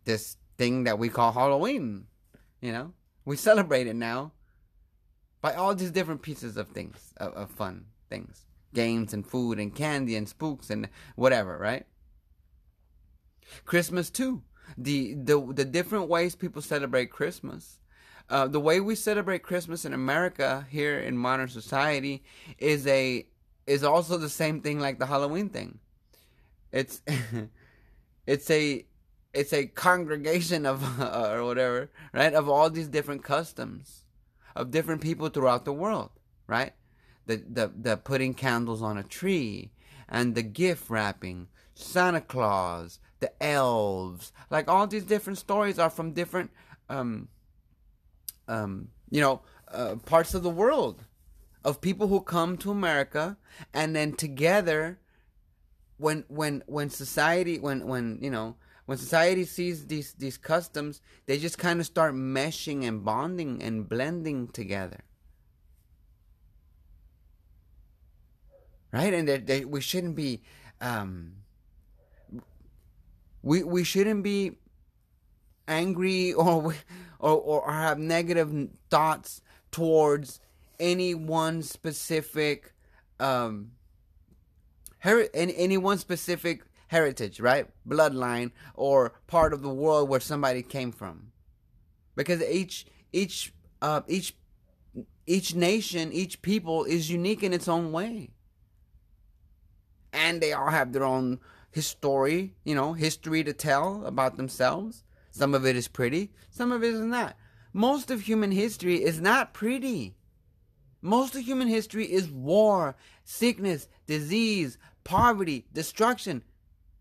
[0.06, 2.06] this thing that we call Halloween.
[2.62, 2.94] You know,
[3.26, 4.32] we celebrate it now
[5.42, 9.76] by all these different pieces of things, of, of fun things, games and food and
[9.76, 11.86] candy and spooks and whatever, right?
[13.66, 14.44] Christmas too.
[14.78, 17.80] The the the different ways people celebrate Christmas.
[18.30, 22.24] Uh, the way we celebrate Christmas in America here in modern society
[22.58, 23.28] is a
[23.68, 25.80] is also the same thing like the Halloween thing.
[26.72, 27.02] It's
[28.26, 28.86] it's a
[29.34, 32.34] it's a congregation of or whatever, right?
[32.34, 34.04] Of all these different customs
[34.56, 36.12] of different people throughout the world,
[36.48, 36.74] right?
[37.26, 39.72] The the the putting candles on a tree
[40.08, 46.12] and the gift wrapping, Santa Claus, the elves, like all these different stories are from
[46.12, 46.52] different
[46.90, 47.30] um
[48.48, 51.06] um you know, uh, parts of the world
[51.64, 53.38] of people who come to America
[53.74, 55.00] and then together
[55.98, 58.56] when when when society when when you know
[58.86, 63.88] when society sees these these customs, they just kind of start meshing and bonding and
[63.88, 65.00] blending together.
[68.92, 70.44] Right, and they, they, we shouldn't be,
[70.80, 71.38] um,
[73.42, 74.58] we we shouldn't be
[75.68, 76.76] angry or
[77.20, 80.40] or or have negative thoughts towards
[80.80, 82.74] any one specific
[83.20, 83.72] um
[85.00, 86.64] her any, any one specific
[86.94, 87.66] heritage, right?
[87.88, 91.32] Bloodline or part of the world where somebody came from.
[92.16, 94.38] Because each each uh, each
[95.26, 98.30] each nation, each people is unique in its own way.
[100.14, 101.40] And they all have their own
[101.72, 105.04] history, you know, history to tell about themselves.
[105.32, 107.36] Some of it is pretty, some of it is not.
[107.74, 110.16] Most of human history is not pretty.
[111.02, 116.44] Most of human history is war, sickness, disease, poverty, destruction.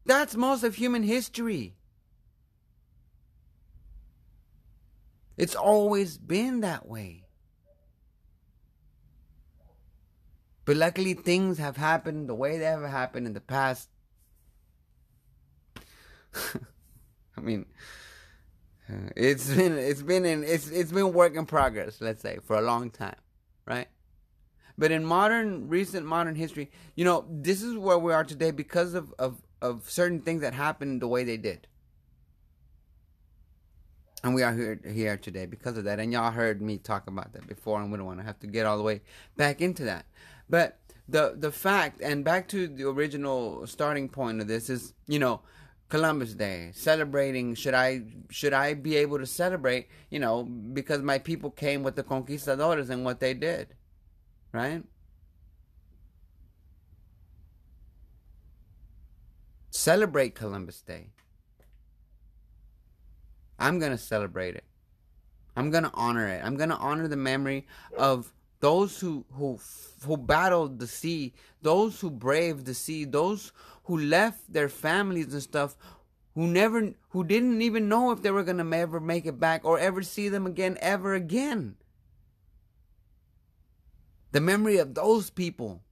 [0.05, 1.77] That's most of human history.
[5.37, 7.25] It's always been that way.
[10.65, 13.89] But luckily, things have happened the way they have happened in the past.
[17.37, 17.67] I mean,
[18.89, 22.01] uh, it's been it's been in it's it's been work in progress.
[22.01, 23.17] Let's say for a long time,
[23.67, 23.89] right?
[24.79, 28.95] But in modern, recent modern history, you know, this is where we are today because
[28.95, 31.69] of of of certain things that happened the way they did.
[34.25, 35.99] And we are here here today because of that.
[35.99, 38.47] And y'all heard me talk about that before, and we don't want to have to
[38.47, 39.01] get all the way
[39.37, 40.07] back into that.
[40.49, 45.19] But the the fact, and back to the original starting point of this is, you
[45.19, 45.41] know,
[45.89, 47.55] Columbus Day, celebrating.
[47.55, 49.89] Should I should I be able to celebrate?
[50.11, 53.75] You know, because my people came with the conquistadores and what they did,
[54.53, 54.85] right?
[59.75, 61.07] Celebrate Columbus Day.
[63.59, 64.64] I'm going to celebrate it.
[65.57, 66.45] I'm going to honor it.
[66.45, 67.66] I'm going to honor the memory
[67.97, 69.59] of those who who
[70.05, 73.53] who battled the sea, those who braved the sea, those
[73.85, 75.75] who left their families and stuff,
[76.35, 79.64] who never who didn't even know if they were going to ever make it back
[79.64, 81.77] or ever see them again ever again.
[84.33, 85.83] The memory of those people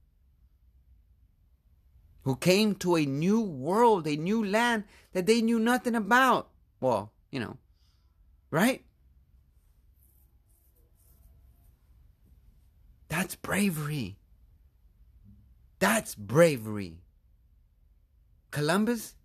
[2.23, 6.49] who came to a new world, a new land that they knew nothing about.
[6.79, 7.57] Well, you know,
[8.49, 8.83] right?
[13.07, 14.17] That's bravery.
[15.79, 17.01] That's bravery.
[18.51, 19.15] Columbus,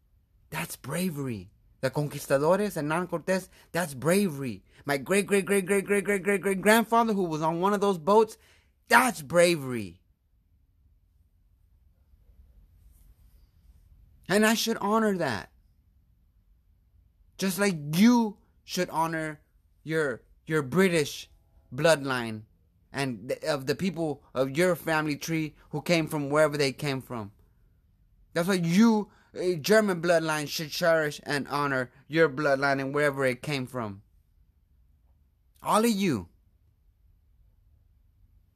[0.50, 1.50] that's bravery.
[1.82, 4.62] The conquistadores, and Hernan Cortez, that's bravery.
[4.86, 7.80] My great, great, great, great, great, great, great, great grandfather who was on one of
[7.80, 8.38] those boats,
[8.88, 10.00] that's bravery.
[14.28, 15.50] And I should honor that.
[17.38, 19.40] Just like you should honor
[19.84, 21.28] your your British
[21.74, 22.42] bloodline
[22.92, 27.32] and of the people of your family tree who came from wherever they came from.
[28.32, 33.42] That's why you, a German bloodline, should cherish and honor your bloodline and wherever it
[33.42, 34.02] came from.
[35.62, 36.28] All of you.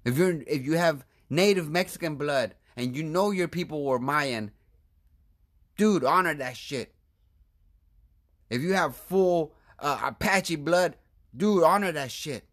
[0.05, 4.53] If you're if you have native Mexican blood and you know your people were Mayan,
[5.81, 6.95] dude, honor that shit.
[8.51, 10.95] If you have full uh, Apache blood,
[11.35, 12.45] dude, honor that shit.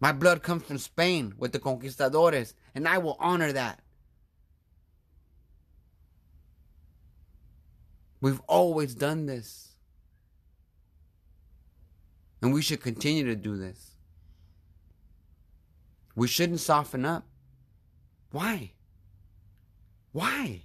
[0.00, 3.80] My blood comes from Spain with the conquistadores, and I will honor that.
[8.20, 9.76] We've always done this.
[12.42, 13.92] And we should continue to do this.
[16.14, 17.26] We shouldn't soften up.
[18.30, 18.72] Why?
[20.12, 20.62] Why?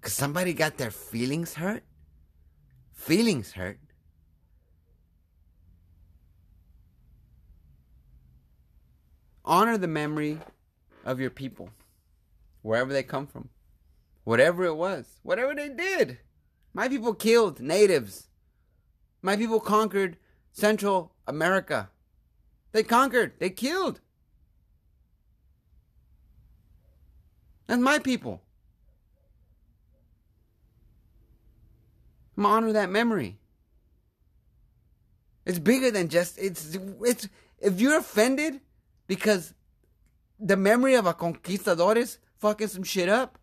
[0.00, 1.84] Because somebody got their feelings hurt?
[2.92, 3.78] Feelings hurt?
[9.44, 10.38] Honor the memory
[11.04, 11.70] of your people,
[12.62, 13.48] wherever they come from,
[14.24, 16.18] whatever it was, whatever they did.
[16.72, 18.28] My people killed natives.
[19.20, 20.16] My people conquered
[20.52, 21.90] Central America.
[22.72, 24.00] They conquered, they killed.
[27.72, 28.42] That's my people.
[32.36, 33.38] I'm honor that memory.
[35.46, 38.60] It's bigger than just it's it's if you're offended
[39.06, 39.54] because
[40.38, 43.38] the memory of a conquistadores fucking some shit up.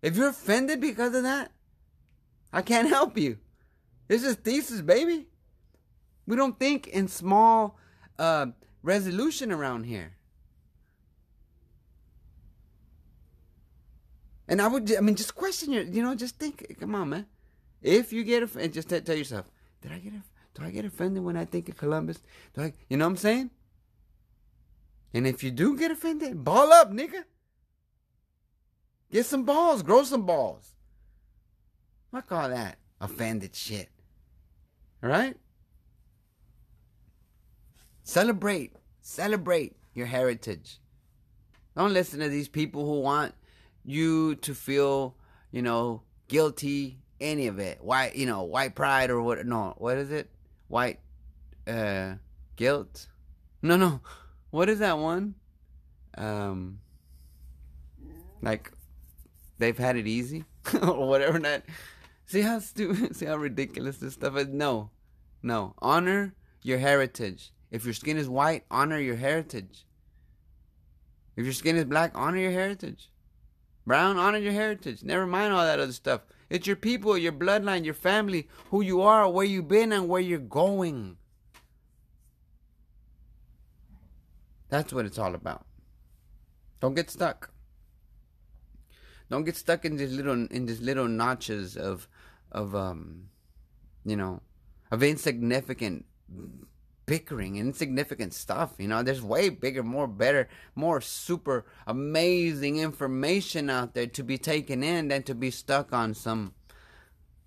[0.00, 1.52] If you're offended because of that,
[2.54, 3.36] I can't help you.
[4.08, 5.26] This is thesis, baby.
[6.26, 7.78] We don't think in small
[8.18, 8.46] uh,
[8.82, 10.15] resolution around here.
[14.48, 16.76] And I would, I mean, just question your, you know, just think.
[16.78, 17.26] Come on, man.
[17.82, 19.50] If you get offended, just tell, tell yourself,
[19.82, 20.12] did I get,
[20.54, 22.18] do I get offended when I think of Columbus?
[22.54, 23.50] Do I, you know what I'm saying?
[25.12, 27.24] And if you do get offended, ball up, nigga.
[29.10, 30.72] Get some balls, grow some balls.
[32.12, 33.90] I all that offended shit.
[35.02, 35.36] All right?
[38.02, 38.72] Celebrate.
[39.00, 40.78] Celebrate your heritage.
[41.76, 43.34] Don't listen to these people who want
[43.86, 45.16] you to feel,
[45.50, 47.82] you know, guilty, any of it.
[47.82, 49.44] White, you know, white pride or what?
[49.46, 50.28] No, what is it?
[50.68, 50.98] White
[51.66, 52.14] uh,
[52.56, 53.06] guilt?
[53.62, 54.00] No, no.
[54.50, 55.34] What is that one?
[56.18, 56.80] Um,
[58.42, 58.72] like
[59.58, 60.44] they've had it easy
[60.82, 61.38] or whatever.
[61.38, 61.64] That
[62.26, 64.48] see how stupid, see how ridiculous this stuff is.
[64.48, 64.90] No,
[65.42, 65.74] no.
[65.78, 67.52] Honor your heritage.
[67.70, 69.84] If your skin is white, honor your heritage.
[71.36, 73.10] If your skin is black, honor your heritage.
[73.86, 75.04] Brown, honor your heritage.
[75.04, 76.22] Never mind all that other stuff.
[76.50, 80.20] It's your people, your bloodline, your family, who you are, where you've been, and where
[80.20, 81.16] you're going.
[84.68, 85.64] That's what it's all about.
[86.80, 87.52] Don't get stuck.
[89.30, 92.08] Don't get stuck in these little in these little notches of
[92.52, 93.28] of um
[94.04, 94.40] you know
[94.90, 96.04] of insignificant
[97.06, 99.02] bickering insignificant stuff you know?
[99.02, 105.08] There's way bigger more better more super amazing information out there to be taken in
[105.08, 106.54] than to be stuck on some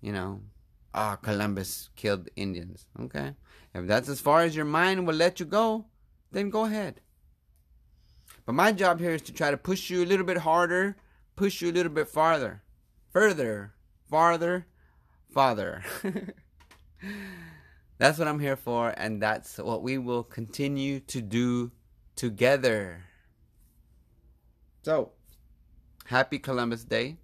[0.00, 0.40] you know
[0.94, 3.34] ah oh, columbus killed indians okay?
[3.74, 5.86] If that's as far as your mind will let you go
[6.32, 7.00] then go ahead.
[8.46, 10.96] But my job here is to try to push you a little bit harder
[11.36, 12.62] push you a little bit farther
[13.10, 13.72] further
[14.10, 14.66] farther
[15.32, 15.82] farther
[18.00, 21.70] That's what I'm here for, and that's what we will continue to do
[22.16, 23.04] together.
[24.80, 25.12] So,
[26.06, 27.18] happy Columbus Day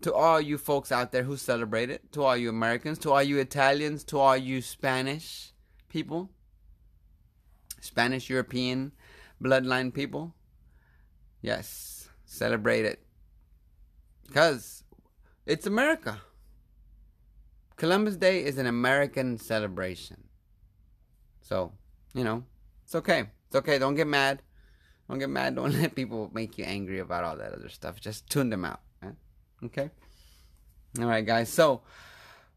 [0.00, 3.22] to all you folks out there who celebrate it, to all you Americans, to all
[3.22, 5.52] you Italians, to all you Spanish
[5.88, 6.30] people,
[7.80, 8.90] Spanish European
[9.40, 10.34] bloodline people.
[11.40, 13.06] Yes, celebrate it.
[14.26, 14.82] Because
[15.46, 16.22] it's America.
[17.76, 20.24] Columbus Day is an American celebration.
[21.42, 21.72] So,
[22.14, 22.44] you know,
[22.84, 23.26] it's okay.
[23.46, 23.78] It's okay.
[23.78, 24.42] Don't get mad.
[25.08, 25.54] Don't get mad.
[25.56, 28.00] Don't let people make you angry about all that other stuff.
[28.00, 28.80] Just tune them out.
[29.64, 29.90] Okay?
[30.98, 31.48] All right, guys.
[31.48, 31.82] So,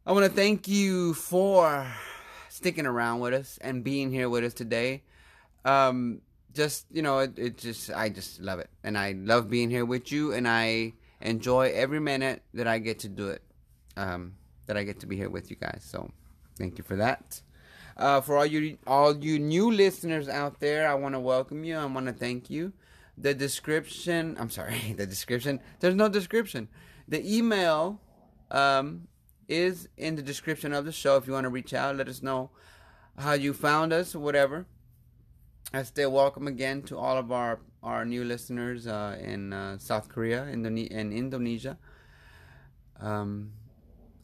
[0.05, 1.85] I want to thank you for
[2.49, 5.03] sticking around with us and being here with us today.
[5.65, 6.21] Um,
[6.53, 8.69] just, you know, it, it just, I just love it.
[8.83, 12.99] And I love being here with you, and I enjoy every minute that I get
[12.99, 13.43] to do it.
[13.95, 14.33] Um,
[14.69, 15.81] that I get to be here with you guys.
[15.83, 16.11] So
[16.55, 17.41] thank you for that.
[17.97, 21.75] Uh, for all you all you new listeners out there, I want to welcome you.
[21.75, 22.71] I want to thank you.
[23.17, 25.59] The description, I'm sorry, the description.
[25.79, 26.69] There's no description.
[27.07, 27.99] The email
[28.51, 29.07] um,
[29.47, 31.17] is in the description of the show.
[31.17, 32.51] If you want to reach out, let us know
[33.17, 34.67] how you found us whatever.
[35.73, 40.09] I stay welcome again to all of our, our new listeners uh, in uh, South
[40.09, 41.77] Korea, Indone- Indonesia.
[42.99, 43.53] Um,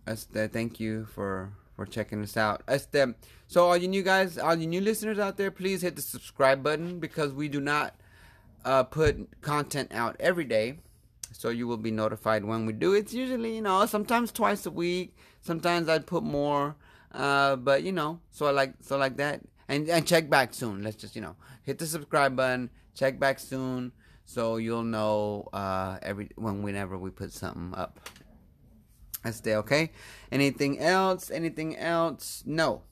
[0.07, 2.64] este, thank you for for checking us out.
[2.68, 3.15] Este,
[3.48, 6.64] so all you new guys, all you new listeners out there, please hit the subscribe
[6.64, 7.95] button because we do not
[8.64, 10.77] uh, put content out every day.
[11.34, 12.94] So you will be notified when we do.
[12.94, 15.18] It's usually, you know, sometimes twice a week.
[15.41, 16.76] Sometimes I'd put more.
[17.11, 19.41] Uh, but you know, so I like so like that.
[19.68, 20.82] And and check back soon.
[20.82, 23.91] Let's just, you know, hit the subscribe button, check back soon
[24.26, 27.99] so you'll know uh every when whenever we put something up.
[29.26, 29.90] That's day, okay?
[30.32, 31.32] Anything else?
[31.32, 32.44] Anything else?
[32.46, 32.84] No.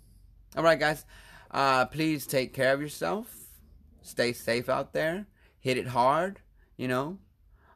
[0.57, 1.05] All right, guys.
[1.51, 3.31] Uh, please take care of yourself.
[4.01, 5.27] Stay safe out there.
[5.59, 6.39] Hit it hard.
[6.75, 7.19] You know,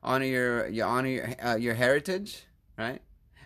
[0.02, 2.48] honor your your honor your uh, your heritage,
[2.80, 3.00] right?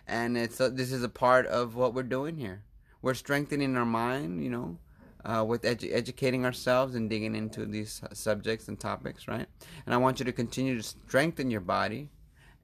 [0.06, 2.64] And it's uh, this is a part of what we're doing here.
[3.02, 4.42] We're strengthening our mind.
[4.42, 4.78] You know,
[5.26, 9.46] uh, with edu- educating ourselves and digging into these subjects and topics, right?
[9.84, 12.08] And I want you to continue to strengthen your body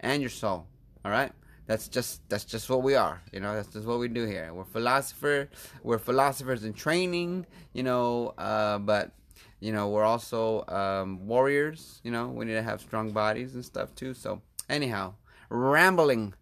[0.01, 0.67] and your soul.
[1.05, 1.33] All right
[1.69, 4.53] that's just that's just what we are you know that's just what we do here.
[4.53, 5.49] We're philosopher
[5.85, 9.13] we're philosophers in training you know uh, but
[9.61, 13.65] you know we're also um, warriors you know we need to have strong bodies and
[13.65, 14.15] stuff too.
[14.15, 15.15] So anyhow
[15.51, 16.35] rambling.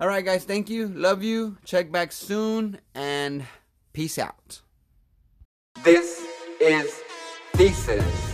[0.00, 0.88] All right guys thank you.
[0.88, 1.56] Love you.
[1.64, 3.44] Check back soon and
[3.92, 4.60] peace out.
[5.82, 6.22] This
[6.60, 7.00] is
[7.54, 8.27] thesis